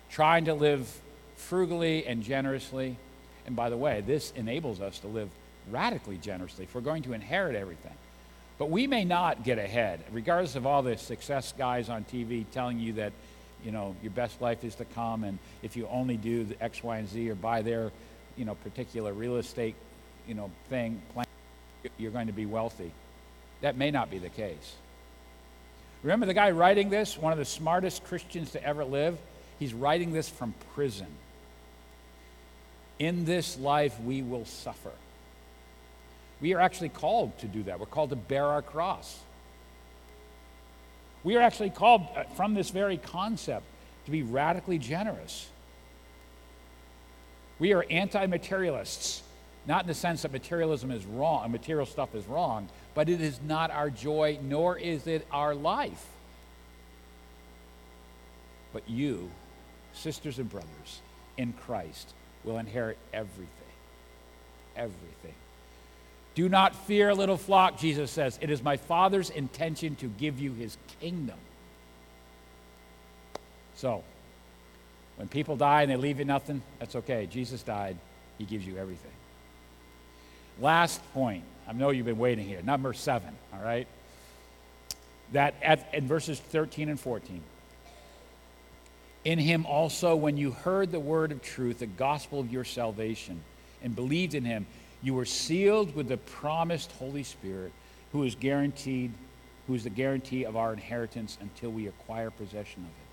trying 0.08 0.46
to 0.46 0.54
live 0.54 1.00
frugally 1.36 2.06
and 2.06 2.22
generously. 2.22 2.96
And 3.50 3.56
by 3.56 3.68
the 3.68 3.76
way, 3.76 4.00
this 4.00 4.32
enables 4.36 4.80
us 4.80 5.00
to 5.00 5.08
live 5.08 5.28
radically 5.72 6.18
generously 6.18 6.66
if 6.66 6.72
we're 6.72 6.82
going 6.82 7.02
to 7.02 7.14
inherit 7.14 7.56
everything. 7.56 7.96
But 8.58 8.70
we 8.70 8.86
may 8.86 9.04
not 9.04 9.42
get 9.42 9.58
ahead, 9.58 10.04
regardless 10.12 10.54
of 10.54 10.66
all 10.66 10.84
the 10.84 10.96
success 10.96 11.52
guys 11.58 11.88
on 11.88 12.04
TV 12.04 12.44
telling 12.52 12.78
you 12.78 12.92
that, 12.92 13.12
you 13.64 13.72
know, 13.72 13.96
your 14.04 14.12
best 14.12 14.40
life 14.40 14.62
is 14.62 14.76
to 14.76 14.84
come, 14.84 15.24
and 15.24 15.40
if 15.64 15.76
you 15.76 15.88
only 15.88 16.16
do 16.16 16.44
the 16.44 16.62
X, 16.62 16.84
Y, 16.84 16.98
and 16.98 17.08
Z 17.08 17.28
or 17.28 17.34
buy 17.34 17.60
their, 17.62 17.90
you 18.36 18.44
know, 18.44 18.54
particular 18.54 19.12
real 19.12 19.36
estate, 19.38 19.74
you 20.28 20.34
know, 20.34 20.48
thing, 20.68 21.02
plan, 21.12 21.26
you're 21.98 22.12
going 22.12 22.28
to 22.28 22.32
be 22.32 22.46
wealthy. 22.46 22.92
That 23.62 23.76
may 23.76 23.90
not 23.90 24.12
be 24.12 24.18
the 24.18 24.28
case. 24.28 24.76
Remember 26.04 26.24
the 26.24 26.34
guy 26.34 26.52
writing 26.52 26.88
this, 26.88 27.18
one 27.18 27.32
of 27.32 27.38
the 27.40 27.44
smartest 27.44 28.04
Christians 28.04 28.52
to 28.52 28.62
ever 28.62 28.84
live? 28.84 29.18
He's 29.58 29.74
writing 29.74 30.12
this 30.12 30.28
from 30.28 30.54
prison. 30.72 31.08
In 33.00 33.24
this 33.24 33.58
life, 33.58 33.98
we 34.00 34.20
will 34.20 34.44
suffer. 34.44 34.92
We 36.42 36.52
are 36.52 36.60
actually 36.60 36.90
called 36.90 37.36
to 37.38 37.46
do 37.46 37.62
that. 37.62 37.80
We're 37.80 37.86
called 37.86 38.10
to 38.10 38.16
bear 38.16 38.44
our 38.44 38.60
cross. 38.60 39.18
We 41.24 41.34
are 41.36 41.40
actually 41.40 41.70
called 41.70 42.02
uh, 42.14 42.24
from 42.36 42.52
this 42.52 42.68
very 42.68 42.98
concept 42.98 43.64
to 44.04 44.10
be 44.10 44.22
radically 44.22 44.78
generous. 44.78 45.48
We 47.58 47.72
are 47.72 47.86
anti 47.90 48.26
materialists. 48.26 49.22
Not 49.66 49.82
in 49.82 49.88
the 49.88 49.94
sense 49.94 50.22
that 50.22 50.32
materialism 50.32 50.90
is 50.90 51.04
wrong, 51.04 51.44
and 51.44 51.52
material 51.52 51.86
stuff 51.86 52.14
is 52.14 52.26
wrong, 52.26 52.68
but 52.94 53.08
it 53.08 53.20
is 53.20 53.40
not 53.46 53.70
our 53.70 53.90
joy, 53.90 54.38
nor 54.42 54.78
is 54.78 55.06
it 55.06 55.26
our 55.30 55.54
life. 55.54 56.06
But 58.72 58.88
you, 58.88 59.30
sisters 59.92 60.38
and 60.38 60.48
brothers, 60.48 61.00
in 61.36 61.52
Christ, 61.52 62.14
will 62.44 62.58
inherit 62.58 62.98
everything. 63.12 63.46
Everything. 64.76 65.34
Do 66.34 66.48
not 66.48 66.74
fear, 66.86 67.14
little 67.14 67.36
flock, 67.36 67.78
Jesus 67.78 68.10
says. 68.10 68.38
It 68.40 68.50
is 68.50 68.62
my 68.62 68.76
Father's 68.76 69.30
intention 69.30 69.96
to 69.96 70.06
give 70.06 70.38
you 70.40 70.52
his 70.52 70.76
kingdom. 71.00 71.38
So, 73.74 74.04
when 75.16 75.28
people 75.28 75.56
die 75.56 75.82
and 75.82 75.90
they 75.90 75.96
leave 75.96 76.18
you 76.18 76.24
nothing, 76.24 76.62
that's 76.78 76.96
okay. 76.96 77.26
Jesus 77.26 77.62
died, 77.62 77.98
he 78.38 78.44
gives 78.44 78.66
you 78.66 78.78
everything. 78.78 79.10
Last 80.60 81.00
point. 81.12 81.44
I 81.68 81.72
know 81.72 81.90
you've 81.90 82.06
been 82.06 82.18
waiting 82.18 82.46
here. 82.46 82.62
Number 82.62 82.92
seven, 82.92 83.36
all 83.52 83.62
right? 83.62 83.86
That 85.32 85.54
at, 85.62 85.88
in 85.94 86.06
verses 86.06 86.40
13 86.40 86.88
and 86.88 86.98
14. 86.98 87.40
In 89.24 89.38
him 89.38 89.66
also, 89.66 90.16
when 90.16 90.36
you 90.36 90.52
heard 90.52 90.92
the 90.92 91.00
word 91.00 91.30
of 91.32 91.42
truth, 91.42 91.80
the 91.80 91.86
gospel 91.86 92.40
of 92.40 92.50
your 92.50 92.64
salvation, 92.64 93.42
and 93.82 93.94
believed 93.94 94.34
in 94.34 94.44
him, 94.44 94.66
you 95.02 95.14
were 95.14 95.26
sealed 95.26 95.94
with 95.94 96.08
the 96.08 96.16
promised 96.16 96.92
Holy 96.92 97.22
Spirit, 97.22 97.72
who 98.12 98.22
is 98.24 98.34
guaranteed, 98.34 99.12
who 99.66 99.74
is 99.74 99.84
the 99.84 99.90
guarantee 99.90 100.44
of 100.44 100.56
our 100.56 100.72
inheritance 100.72 101.36
until 101.40 101.70
we 101.70 101.86
acquire 101.86 102.30
possession 102.30 102.82
of 102.82 102.88
it. 102.88 103.10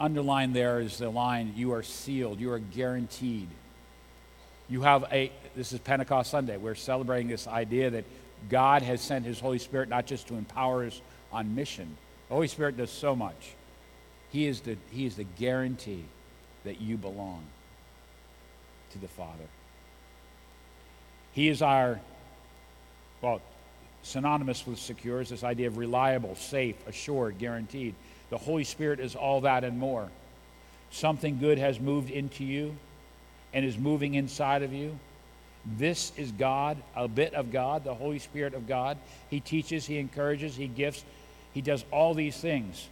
Underlined 0.00 0.56
there 0.56 0.80
is 0.80 0.98
the 0.98 1.10
line, 1.10 1.52
you 1.54 1.72
are 1.72 1.82
sealed, 1.82 2.40
you 2.40 2.52
are 2.52 2.58
guaranteed. 2.58 3.48
You 4.68 4.82
have 4.82 5.04
a, 5.12 5.30
this 5.54 5.72
is 5.72 5.78
Pentecost 5.78 6.30
Sunday. 6.30 6.56
We're 6.56 6.74
celebrating 6.74 7.28
this 7.28 7.46
idea 7.46 7.90
that 7.90 8.04
God 8.48 8.82
has 8.82 9.00
sent 9.02 9.26
His 9.26 9.38
Holy 9.38 9.58
Spirit 9.58 9.90
not 9.90 10.06
just 10.06 10.26
to 10.28 10.34
empower 10.34 10.84
us 10.84 11.00
on 11.32 11.54
mission. 11.54 11.96
The 12.28 12.34
Holy 12.34 12.48
Spirit 12.48 12.76
does 12.78 12.90
so 12.90 13.14
much. 13.14 13.54
He 14.34 14.48
is 14.48 14.62
the, 14.62 14.76
he 14.90 15.06
is 15.06 15.14
the 15.14 15.22
guarantee 15.22 16.02
that 16.64 16.80
you 16.80 16.96
belong 16.96 17.44
to 18.90 18.98
the 18.98 19.06
Father. 19.06 19.44
He 21.30 21.48
is 21.48 21.62
our, 21.62 22.00
well, 23.22 23.40
synonymous 24.02 24.66
with 24.66 24.80
secure 24.80 25.20
is 25.20 25.28
this 25.28 25.44
idea 25.44 25.68
of 25.68 25.78
reliable, 25.78 26.34
safe, 26.34 26.74
assured, 26.88 27.38
guaranteed. 27.38 27.94
The 28.30 28.38
Holy 28.38 28.64
Spirit 28.64 28.98
is 28.98 29.14
all 29.14 29.42
that 29.42 29.62
and 29.62 29.78
more. 29.78 30.08
Something 30.90 31.38
good 31.38 31.58
has 31.58 31.78
moved 31.78 32.10
into 32.10 32.42
you 32.42 32.74
and 33.52 33.64
is 33.64 33.78
moving 33.78 34.14
inside 34.14 34.64
of 34.64 34.72
you. 34.72 34.98
This 35.64 36.10
is 36.16 36.32
God, 36.32 36.76
a 36.96 37.06
bit 37.06 37.34
of 37.34 37.52
God, 37.52 37.84
the 37.84 37.94
Holy 37.94 38.18
Spirit 38.18 38.54
of 38.54 38.66
God. 38.66 38.98
He 39.30 39.38
teaches, 39.38 39.86
He 39.86 39.98
encourages, 39.98 40.56
He 40.56 40.66
gifts, 40.66 41.04
He 41.52 41.60
does 41.60 41.84
all 41.92 42.14
these 42.14 42.36
things. 42.36 42.88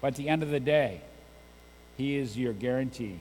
But 0.00 0.08
at 0.08 0.14
the 0.16 0.28
end 0.28 0.42
of 0.42 0.50
the 0.50 0.60
day, 0.60 1.00
He 1.96 2.16
is 2.16 2.36
your 2.36 2.52
guarantee 2.52 3.20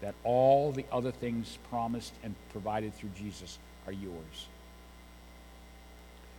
that 0.00 0.14
all 0.24 0.72
the 0.72 0.84
other 0.92 1.12
things 1.12 1.58
promised 1.70 2.12
and 2.22 2.34
provided 2.50 2.94
through 2.94 3.10
Jesus 3.16 3.58
are 3.86 3.92
yours. 3.92 4.48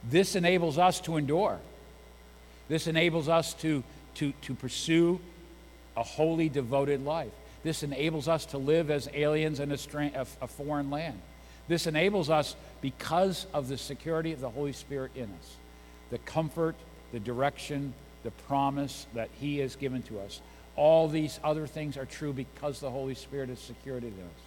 This 0.09 0.35
enables 0.35 0.77
us 0.77 0.99
to 1.01 1.17
endure. 1.17 1.59
This 2.67 2.87
enables 2.87 3.29
us 3.29 3.53
to, 3.55 3.83
to, 4.15 4.33
to 4.41 4.53
pursue 4.53 5.19
a 5.95 6.03
holy, 6.03 6.49
devoted 6.49 7.05
life. 7.05 7.31
This 7.63 7.83
enables 7.83 8.27
us 8.27 8.45
to 8.47 8.57
live 8.57 8.91
as 8.91 9.07
aliens 9.13 9.59
in 9.59 9.71
a, 9.71 9.77
stra- 9.77 10.11
a, 10.13 10.27
a 10.41 10.47
foreign 10.47 10.89
land. 10.89 11.19
This 11.67 11.87
enables 11.87 12.29
us 12.29 12.57
because 12.81 13.47
of 13.53 13.69
the 13.69 13.77
security 13.77 14.33
of 14.33 14.41
the 14.41 14.49
Holy 14.49 14.73
Spirit 14.73 15.11
in 15.15 15.23
us, 15.23 15.55
the 16.09 16.17
comfort, 16.19 16.75
the 17.13 17.19
direction, 17.19 17.93
the 18.23 18.31
promise 18.31 19.05
that 19.13 19.29
He 19.39 19.59
has 19.59 19.75
given 19.75 20.01
to 20.03 20.19
us. 20.19 20.41
All 20.75 21.07
these 21.07 21.39
other 21.43 21.67
things 21.67 21.97
are 21.97 22.05
true 22.05 22.33
because 22.33 22.79
the 22.79 22.89
Holy 22.89 23.15
Spirit 23.15 23.49
has 23.49 23.59
secured 23.59 24.03
it 24.03 24.07
in 24.07 24.23
us. 24.23 24.41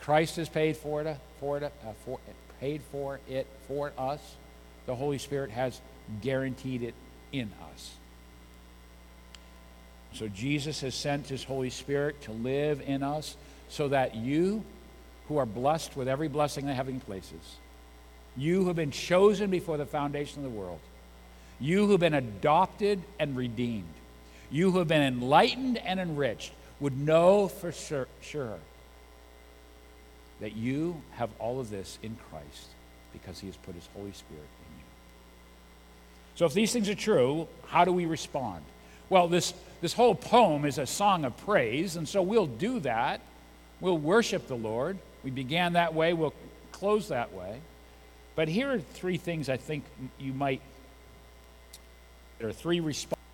Christ 0.00 0.36
has 0.36 0.48
paid 0.48 0.76
for 0.76 1.02
it, 1.02 1.18
for 1.40 1.56
it, 1.56 1.64
uh, 1.64 1.92
for, 2.04 2.20
paid 2.60 2.82
for 2.92 3.20
it 3.28 3.46
for 3.66 3.92
us. 3.98 4.20
The 4.86 4.94
Holy 4.94 5.18
Spirit 5.18 5.50
has 5.50 5.80
guaranteed 6.20 6.82
it 6.82 6.94
in 7.32 7.50
us. 7.72 7.94
So 10.12 10.28
Jesus 10.28 10.80
has 10.82 10.94
sent 10.94 11.26
his 11.26 11.42
Holy 11.42 11.70
Spirit 11.70 12.20
to 12.22 12.32
live 12.32 12.82
in 12.86 13.02
us 13.02 13.36
so 13.68 13.88
that 13.88 14.14
you, 14.14 14.62
who 15.28 15.38
are 15.38 15.46
blessed 15.46 15.96
with 15.96 16.06
every 16.06 16.28
blessing 16.28 16.64
in 16.64 16.68
the 16.68 16.74
heavenly 16.74 17.00
places, 17.00 17.56
you 18.36 18.60
who 18.60 18.66
have 18.68 18.76
been 18.76 18.90
chosen 18.90 19.50
before 19.50 19.76
the 19.76 19.86
foundation 19.86 20.44
of 20.44 20.52
the 20.52 20.58
world, 20.58 20.80
you 21.60 21.86
who 21.86 21.92
have 21.92 22.00
been 22.00 22.14
adopted 22.14 23.02
and 23.18 23.36
redeemed, 23.36 23.94
you 24.50 24.70
who 24.70 24.78
have 24.78 24.88
been 24.88 25.02
enlightened 25.02 25.78
and 25.78 26.00
enriched, 26.00 26.52
would 26.80 26.98
know 26.98 27.48
for 27.48 27.72
sure, 27.72 28.08
sure 28.20 28.58
that 30.40 30.56
you 30.56 31.00
have 31.12 31.30
all 31.38 31.60
of 31.60 31.70
this 31.70 31.98
in 32.02 32.16
Christ 32.28 32.68
because 33.12 33.38
he 33.38 33.46
has 33.46 33.56
put 33.56 33.74
his 33.74 33.88
Holy 33.94 34.12
Spirit 34.12 34.42
in 34.42 34.78
you. 34.78 34.84
So, 36.34 36.46
if 36.46 36.52
these 36.52 36.72
things 36.72 36.88
are 36.88 36.94
true, 36.94 37.46
how 37.66 37.84
do 37.84 37.92
we 37.92 38.06
respond? 38.06 38.62
Well, 39.08 39.28
this, 39.28 39.54
this 39.80 39.92
whole 39.92 40.14
poem 40.14 40.64
is 40.64 40.78
a 40.78 40.86
song 40.86 41.24
of 41.24 41.36
praise, 41.38 41.96
and 41.96 42.08
so 42.08 42.22
we'll 42.22 42.46
do 42.46 42.80
that. 42.80 43.20
We'll 43.80 43.98
worship 43.98 44.48
the 44.48 44.56
Lord. 44.56 44.98
We 45.22 45.30
began 45.30 45.74
that 45.74 45.94
way, 45.94 46.12
we'll 46.12 46.34
close 46.72 47.08
that 47.08 47.32
way. 47.32 47.60
But 48.34 48.48
here 48.48 48.72
are 48.72 48.78
three 48.78 49.16
things 49.16 49.48
I 49.48 49.56
think 49.56 49.84
you 50.18 50.32
might, 50.32 50.60
there 52.44 52.50
are 52.50 52.52
three 52.52 52.80
responses. 52.80 53.24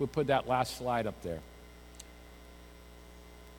We'll 0.00 0.08
put 0.08 0.26
that 0.26 0.48
last 0.48 0.76
slide 0.76 1.06
up 1.06 1.22
there. 1.22 1.38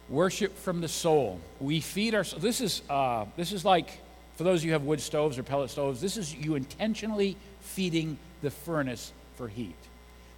Worship 0.10 0.58
from 0.58 0.82
the 0.82 0.90
soul. 0.90 1.40
We 1.62 1.80
feed 1.80 2.14
our. 2.14 2.26
This 2.26 2.60
is 2.60 2.82
uh, 2.90 3.24
this 3.38 3.54
is 3.54 3.64
like 3.64 4.02
for 4.36 4.44
those 4.44 4.60
of 4.60 4.66
you 4.66 4.72
who 4.72 4.74
have 4.74 4.84
wood 4.84 5.00
stoves 5.00 5.38
or 5.38 5.44
pellet 5.44 5.70
stoves. 5.70 6.02
This 6.02 6.18
is 6.18 6.36
you 6.36 6.56
intentionally 6.56 7.38
feeding 7.62 8.18
the 8.42 8.52
furnace 8.52 9.14
for 9.38 9.48
heat. 9.48 9.78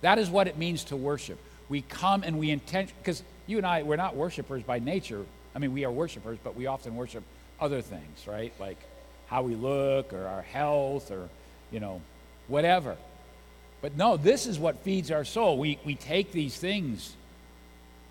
That 0.02 0.20
is 0.20 0.30
what 0.30 0.46
it 0.46 0.56
means 0.56 0.84
to 0.84 0.96
worship. 0.96 1.40
We 1.68 1.82
come 1.82 2.22
and 2.22 2.38
we 2.38 2.52
intend 2.52 2.94
because 3.00 3.24
you 3.48 3.58
and 3.58 3.66
I 3.66 3.82
we're 3.82 3.96
not 3.96 4.16
worshipers 4.16 4.62
by 4.62 4.78
nature. 4.78 5.26
I 5.56 5.58
mean, 5.58 5.74
we 5.74 5.84
are 5.84 5.92
worshipers, 5.92 6.38
but 6.44 6.56
we 6.56 6.68
often 6.68 6.96
worship 6.96 7.24
other 7.60 7.82
things, 7.82 8.28
right? 8.28 8.54
Like 8.60 8.78
how 9.26 9.42
we 9.42 9.56
look 9.56 10.14
or 10.14 10.28
our 10.28 10.44
health 10.44 11.10
or 11.10 11.28
you 11.72 11.80
know 11.80 12.02
whatever. 12.48 12.98
But 13.82 13.96
no, 13.96 14.18
this 14.18 14.48
is 14.48 14.58
what 14.58 14.80
feeds 14.80 15.12
our 15.12 15.24
soul. 15.24 15.58
We 15.58 15.80
we 15.86 15.96
take 15.96 16.32
these 16.32 16.58
things 16.58 17.16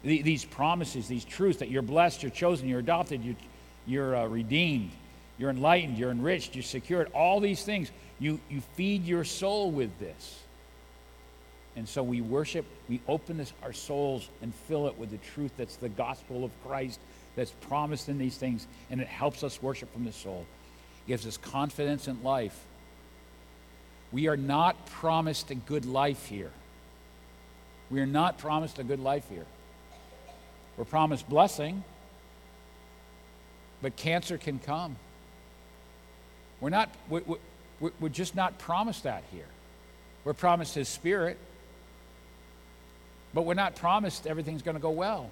these 0.06 0.44
promises, 0.44 1.08
these 1.08 1.24
truths 1.24 1.58
that 1.58 1.68
you're 1.68 1.82
blessed, 1.82 2.22
you're 2.22 2.30
chosen, 2.30 2.68
you're 2.68 2.78
adopted, 2.78 3.24
you're, 3.24 3.36
you're 3.86 4.16
uh, 4.16 4.26
redeemed, 4.26 4.92
you're 5.36 5.50
enlightened, 5.50 5.98
you're 5.98 6.10
enriched, 6.10 6.54
you're 6.54 6.62
secured, 6.62 7.10
all 7.12 7.40
these 7.40 7.64
things. 7.64 7.90
You, 8.18 8.40
you 8.48 8.60
feed 8.76 9.04
your 9.04 9.24
soul 9.24 9.70
with 9.70 9.98
this. 9.98 10.40
And 11.74 11.86
so 11.86 12.02
we 12.02 12.20
worship, 12.20 12.64
we 12.88 13.00
open 13.06 13.36
this, 13.36 13.52
our 13.62 13.72
souls 13.72 14.30
and 14.40 14.54
fill 14.54 14.86
it 14.86 14.96
with 14.96 15.10
the 15.10 15.18
truth 15.18 15.52
that's 15.56 15.76
the 15.76 15.90
gospel 15.90 16.44
of 16.44 16.50
Christ 16.64 17.00
that's 17.34 17.50
promised 17.50 18.08
in 18.08 18.16
these 18.16 18.38
things, 18.38 18.66
and 18.90 19.00
it 19.00 19.08
helps 19.08 19.44
us 19.44 19.60
worship 19.60 19.92
from 19.92 20.04
the 20.04 20.12
soul. 20.12 20.46
It 21.04 21.08
gives 21.08 21.26
us 21.26 21.36
confidence 21.36 22.08
in 22.08 22.22
life. 22.22 22.64
We 24.12 24.28
are 24.28 24.36
not 24.36 24.86
promised 24.86 25.50
a 25.50 25.54
good 25.54 25.84
life 25.84 26.26
here. 26.26 26.50
We 27.90 28.00
are 28.00 28.06
not 28.06 28.38
promised 28.38 28.78
a 28.78 28.84
good 28.84 29.00
life 29.00 29.24
here. 29.28 29.46
We're 30.76 30.84
promised 30.84 31.28
blessing, 31.28 31.84
but 33.80 33.96
cancer 33.96 34.38
can 34.38 34.58
come. 34.58 34.96
We're 36.60 36.70
not, 36.70 36.90
we, 37.08 37.20
we, 37.80 37.90
we're 38.00 38.08
just 38.08 38.34
not 38.34 38.58
promised 38.58 39.04
that 39.04 39.24
here. 39.32 39.46
We're 40.24 40.34
promised 40.34 40.74
His 40.74 40.88
Spirit, 40.88 41.38
but 43.32 43.42
we're 43.42 43.54
not 43.54 43.76
promised 43.76 44.26
everything's 44.26 44.62
going 44.62 44.76
to 44.76 44.82
go 44.82 44.90
well. 44.90 45.30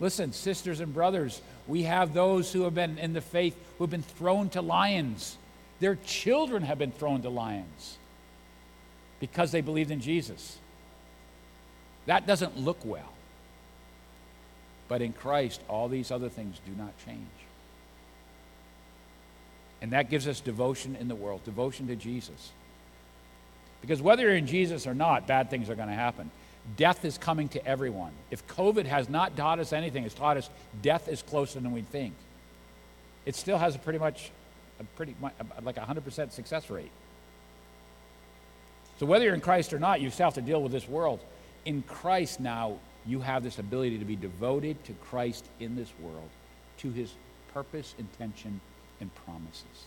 Listen, 0.00 0.32
sisters 0.32 0.80
and 0.80 0.92
brothers, 0.92 1.40
we 1.68 1.84
have 1.84 2.12
those 2.12 2.52
who 2.52 2.62
have 2.62 2.74
been 2.74 2.98
in 2.98 3.12
the 3.12 3.20
faith 3.20 3.56
who 3.78 3.84
have 3.84 3.90
been 3.90 4.02
thrown 4.02 4.48
to 4.50 4.60
lions. 4.60 5.36
Their 5.80 5.96
children 5.96 6.62
have 6.62 6.78
been 6.78 6.92
thrown 6.92 7.22
to 7.22 7.28
lions 7.28 7.98
because 9.20 9.52
they 9.52 9.60
believed 9.60 9.90
in 9.90 10.00
Jesus. 10.00 10.58
That 12.06 12.26
doesn't 12.26 12.58
look 12.58 12.78
well. 12.84 13.12
But 14.88 15.02
in 15.02 15.12
Christ, 15.12 15.62
all 15.68 15.88
these 15.88 16.10
other 16.10 16.28
things 16.28 16.60
do 16.66 16.72
not 16.72 16.92
change. 17.04 17.26
And 19.80 19.92
that 19.92 20.10
gives 20.10 20.28
us 20.28 20.40
devotion 20.40 20.96
in 20.96 21.08
the 21.08 21.14
world, 21.14 21.44
devotion 21.44 21.86
to 21.88 21.96
Jesus. 21.96 22.52
Because 23.80 24.00
whether 24.00 24.22
you're 24.22 24.36
in 24.36 24.46
Jesus 24.46 24.86
or 24.86 24.94
not, 24.94 25.26
bad 25.26 25.50
things 25.50 25.68
are 25.68 25.74
going 25.74 25.88
to 25.88 25.94
happen. 25.94 26.30
Death 26.76 27.04
is 27.04 27.18
coming 27.18 27.48
to 27.50 27.66
everyone. 27.66 28.12
If 28.30 28.46
COVID 28.46 28.86
has 28.86 29.10
not 29.10 29.36
taught 29.36 29.58
us 29.58 29.72
anything, 29.74 30.04
it's 30.04 30.14
taught 30.14 30.38
us 30.38 30.48
death 30.80 31.08
is 31.08 31.20
closer 31.20 31.60
than 31.60 31.72
we 31.72 31.82
think. 31.82 32.14
It 33.26 33.34
still 33.34 33.58
has 33.58 33.74
a 33.74 33.78
pretty 33.78 33.98
much, 33.98 34.30
a 34.80 34.84
pretty 34.96 35.14
much 35.20 35.34
like 35.62 35.76
a 35.76 35.80
100% 35.80 36.32
success 36.32 36.70
rate. 36.70 36.90
So 38.98 39.06
whether 39.06 39.24
you're 39.24 39.34
in 39.34 39.40
Christ 39.40 39.72
or 39.72 39.78
not, 39.78 40.00
you 40.00 40.10
still 40.10 40.26
have 40.26 40.34
to 40.34 40.42
deal 40.42 40.62
with 40.62 40.72
this 40.72 40.88
world. 40.88 41.20
In 41.64 41.82
Christ 41.82 42.40
now, 42.40 42.78
you 43.06 43.20
have 43.20 43.42
this 43.42 43.58
ability 43.58 43.98
to 43.98 44.04
be 44.04 44.16
devoted 44.16 44.82
to 44.84 44.92
Christ 44.94 45.44
in 45.60 45.76
this 45.76 45.92
world, 46.00 46.28
to 46.78 46.90
his 46.90 47.12
purpose, 47.52 47.94
intention, 47.98 48.60
and 49.00 49.14
promises. 49.26 49.84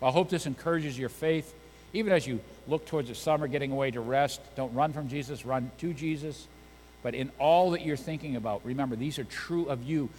Well, 0.00 0.10
I 0.10 0.12
hope 0.12 0.28
this 0.28 0.46
encourages 0.46 0.98
your 0.98 1.08
faith. 1.08 1.54
Even 1.92 2.12
as 2.12 2.26
you 2.26 2.40
look 2.66 2.84
towards 2.86 3.08
the 3.08 3.14
summer, 3.14 3.46
getting 3.48 3.72
away 3.72 3.90
to 3.90 4.00
rest, 4.00 4.40
don't 4.56 4.74
run 4.74 4.92
from 4.92 5.08
Jesus, 5.08 5.46
run 5.46 5.70
to 5.78 5.94
Jesus. 5.94 6.46
But 7.02 7.14
in 7.14 7.30
all 7.38 7.70
that 7.70 7.82
you're 7.82 7.96
thinking 7.96 8.36
about, 8.36 8.64
remember, 8.64 8.96
these 8.96 9.18
are 9.18 9.24
true 9.24 9.66
of 9.66 9.82
you, 9.84 10.10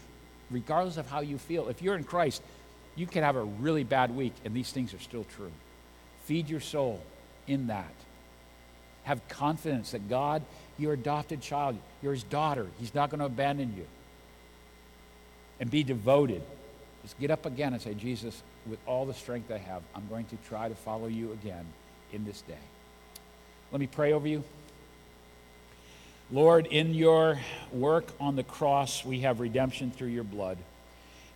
regardless 0.49 0.97
of 0.97 1.09
how 1.09 1.19
you 1.19 1.37
feel. 1.37 1.67
If 1.67 1.81
you're 1.81 1.95
in 1.95 2.03
Christ, 2.03 2.41
you 2.97 3.07
can 3.07 3.23
have 3.23 3.35
a 3.35 3.43
really 3.43 3.83
bad 3.83 4.15
week, 4.15 4.33
and 4.43 4.53
these 4.53 4.71
things 4.71 4.93
are 4.93 4.99
still 4.99 5.25
true. 5.35 5.51
Feed 6.25 6.49
your 6.49 6.59
soul 6.59 7.01
in 7.47 7.67
that. 7.67 7.93
Have 9.03 9.25
confidence 9.29 9.91
that 9.91 10.09
God 10.09 10.43
your 10.77 10.93
adopted 10.93 11.41
child. 11.41 11.77
You're 12.01 12.13
his 12.13 12.23
daughter. 12.23 12.67
He's 12.79 12.93
not 12.93 13.09
going 13.09 13.19
to 13.19 13.25
abandon 13.25 13.73
you. 13.75 13.85
And 15.59 15.69
be 15.71 15.83
devoted. 15.83 16.43
Just 17.03 17.19
get 17.19 17.31
up 17.31 17.45
again 17.45 17.73
and 17.73 17.81
say, 17.81 17.93
Jesus, 17.93 18.43
with 18.67 18.79
all 18.85 19.05
the 19.05 19.13
strength 19.13 19.51
I 19.51 19.57
have, 19.57 19.81
I'm 19.95 20.07
going 20.07 20.25
to 20.25 20.37
try 20.47 20.69
to 20.69 20.75
follow 20.75 21.07
you 21.07 21.31
again 21.31 21.65
in 22.13 22.25
this 22.25 22.41
day. 22.41 22.53
Let 23.71 23.79
me 23.79 23.87
pray 23.87 24.13
over 24.13 24.27
you. 24.27 24.43
Lord, 26.29 26.67
in 26.67 26.93
your 26.93 27.39
work 27.71 28.11
on 28.19 28.35
the 28.35 28.43
cross, 28.43 29.05
we 29.05 29.21
have 29.21 29.39
redemption 29.39 29.91
through 29.91 30.09
your 30.09 30.25
blood. 30.25 30.57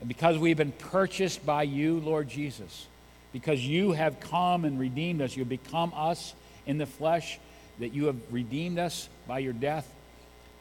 And 0.02 0.08
because 0.08 0.38
we've 0.38 0.58
been 0.58 0.74
purchased 0.74 1.46
by 1.46 1.64
you, 1.64 2.00
Lord 2.00 2.28
Jesus, 2.28 2.88
because 3.32 3.66
you 3.66 3.94
have 3.94 4.20
come 4.20 4.66
and 4.66 4.78
redeemed 4.78 5.22
us, 5.22 5.38
you 5.38 5.42
have 5.44 5.50
become 5.50 5.94
us 5.96 6.34
in 6.66 6.78
the 6.78 6.86
flesh, 6.86 7.40
that 7.80 7.94
you 7.94 8.08
have 8.08 8.18
redeemed 8.30 8.78
us 8.78 9.08
by 9.28 9.40
your 9.40 9.54
death. 9.54 9.90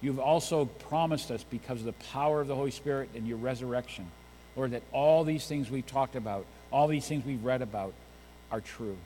You've 0.01 0.21
also 0.21 0.67
promised 0.67 1.31
us, 1.31 1.45
because 1.45 1.81
of 1.81 1.87
the 1.87 2.05
power 2.13 2.41
of 2.41 2.49
the 2.49 2.55
Holy 2.55 2.71
Spirit 2.71 3.11
and 3.15 3.27
your 3.27 3.39
resurrection, 3.39 4.11
Lord, 4.57 4.71
that 4.71 4.83
all 4.93 5.25
these 5.25 5.47
things 5.47 5.71
we've 5.71 5.87
talked 5.87 6.17
about, 6.17 6.47
all 6.71 6.87
these 6.87 7.07
things 7.07 7.25
we've 7.25 7.45
read 7.45 7.63
about, 7.63 7.93
are 8.51 8.61
true. 8.61 8.97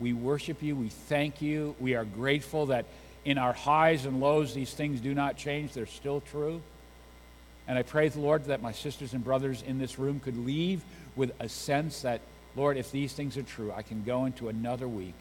We 0.00 0.12
worship 0.12 0.62
you. 0.62 0.76
We 0.76 0.88
thank 0.88 1.40
you. 1.40 1.74
We 1.80 1.94
are 1.94 2.04
grateful 2.04 2.66
that 2.66 2.84
in 3.24 3.38
our 3.38 3.52
highs 3.52 4.06
and 4.06 4.20
lows, 4.20 4.54
these 4.54 4.74
things 4.74 5.00
do 5.00 5.14
not 5.14 5.36
change. 5.36 5.72
They're 5.72 5.86
still 5.86 6.20
true. 6.20 6.62
And 7.66 7.78
I 7.78 7.82
pray, 7.82 8.08
the 8.08 8.20
Lord, 8.20 8.44
that 8.44 8.60
my 8.60 8.72
sisters 8.72 9.14
and 9.14 9.24
brothers 9.24 9.62
in 9.62 9.78
this 9.78 9.98
room 9.98 10.20
could 10.20 10.36
leave 10.36 10.84
with 11.16 11.32
a 11.40 11.48
sense 11.48 12.02
that, 12.02 12.20
Lord, 12.56 12.76
if 12.76 12.90
these 12.90 13.12
things 13.12 13.36
are 13.36 13.42
true, 13.42 13.72
I 13.72 13.82
can 13.82 14.04
go 14.04 14.26
into 14.26 14.48
another 14.48 14.86
week. 14.86 15.14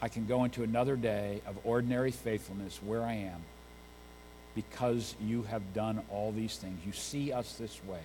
I 0.00 0.08
can 0.08 0.26
go 0.26 0.44
into 0.44 0.62
another 0.62 0.96
day 0.96 1.40
of 1.46 1.56
ordinary 1.64 2.10
faithfulness 2.10 2.80
where 2.84 3.02
I 3.02 3.14
am 3.14 3.40
because 4.54 5.14
you 5.20 5.42
have 5.44 5.74
done 5.74 6.02
all 6.10 6.32
these 6.32 6.56
things. 6.56 6.84
You 6.84 6.92
see 6.92 7.32
us 7.32 7.54
this 7.54 7.80
way. 7.84 8.02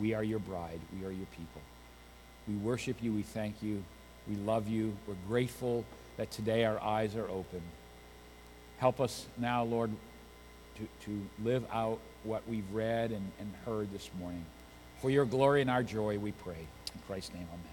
We 0.00 0.14
are 0.14 0.24
your 0.24 0.38
bride, 0.38 0.80
we 0.98 1.06
are 1.06 1.10
your 1.10 1.26
people. 1.26 1.60
We 2.48 2.54
worship 2.54 2.96
you, 3.02 3.12
we 3.12 3.22
thank 3.22 3.62
you, 3.62 3.84
we 4.28 4.36
love 4.36 4.68
you. 4.68 4.96
We're 5.06 5.14
grateful 5.28 5.84
that 6.16 6.30
today 6.30 6.64
our 6.64 6.80
eyes 6.80 7.14
are 7.16 7.28
open. 7.28 7.60
Help 8.78 9.00
us 9.00 9.26
now, 9.38 9.64
Lord, 9.64 9.90
to, 10.82 11.06
to 11.06 11.26
live 11.44 11.64
out 11.72 11.98
what 12.24 12.42
we've 12.48 12.70
read 12.72 13.10
and, 13.10 13.30
and 13.38 13.52
heard 13.64 13.92
this 13.92 14.08
morning. 14.18 14.44
For 15.00 15.10
your 15.10 15.24
glory 15.24 15.60
and 15.60 15.70
our 15.70 15.82
joy, 15.82 16.18
we 16.18 16.32
pray. 16.32 16.66
In 16.94 17.00
Christ's 17.06 17.34
name, 17.34 17.46
amen. 17.52 17.71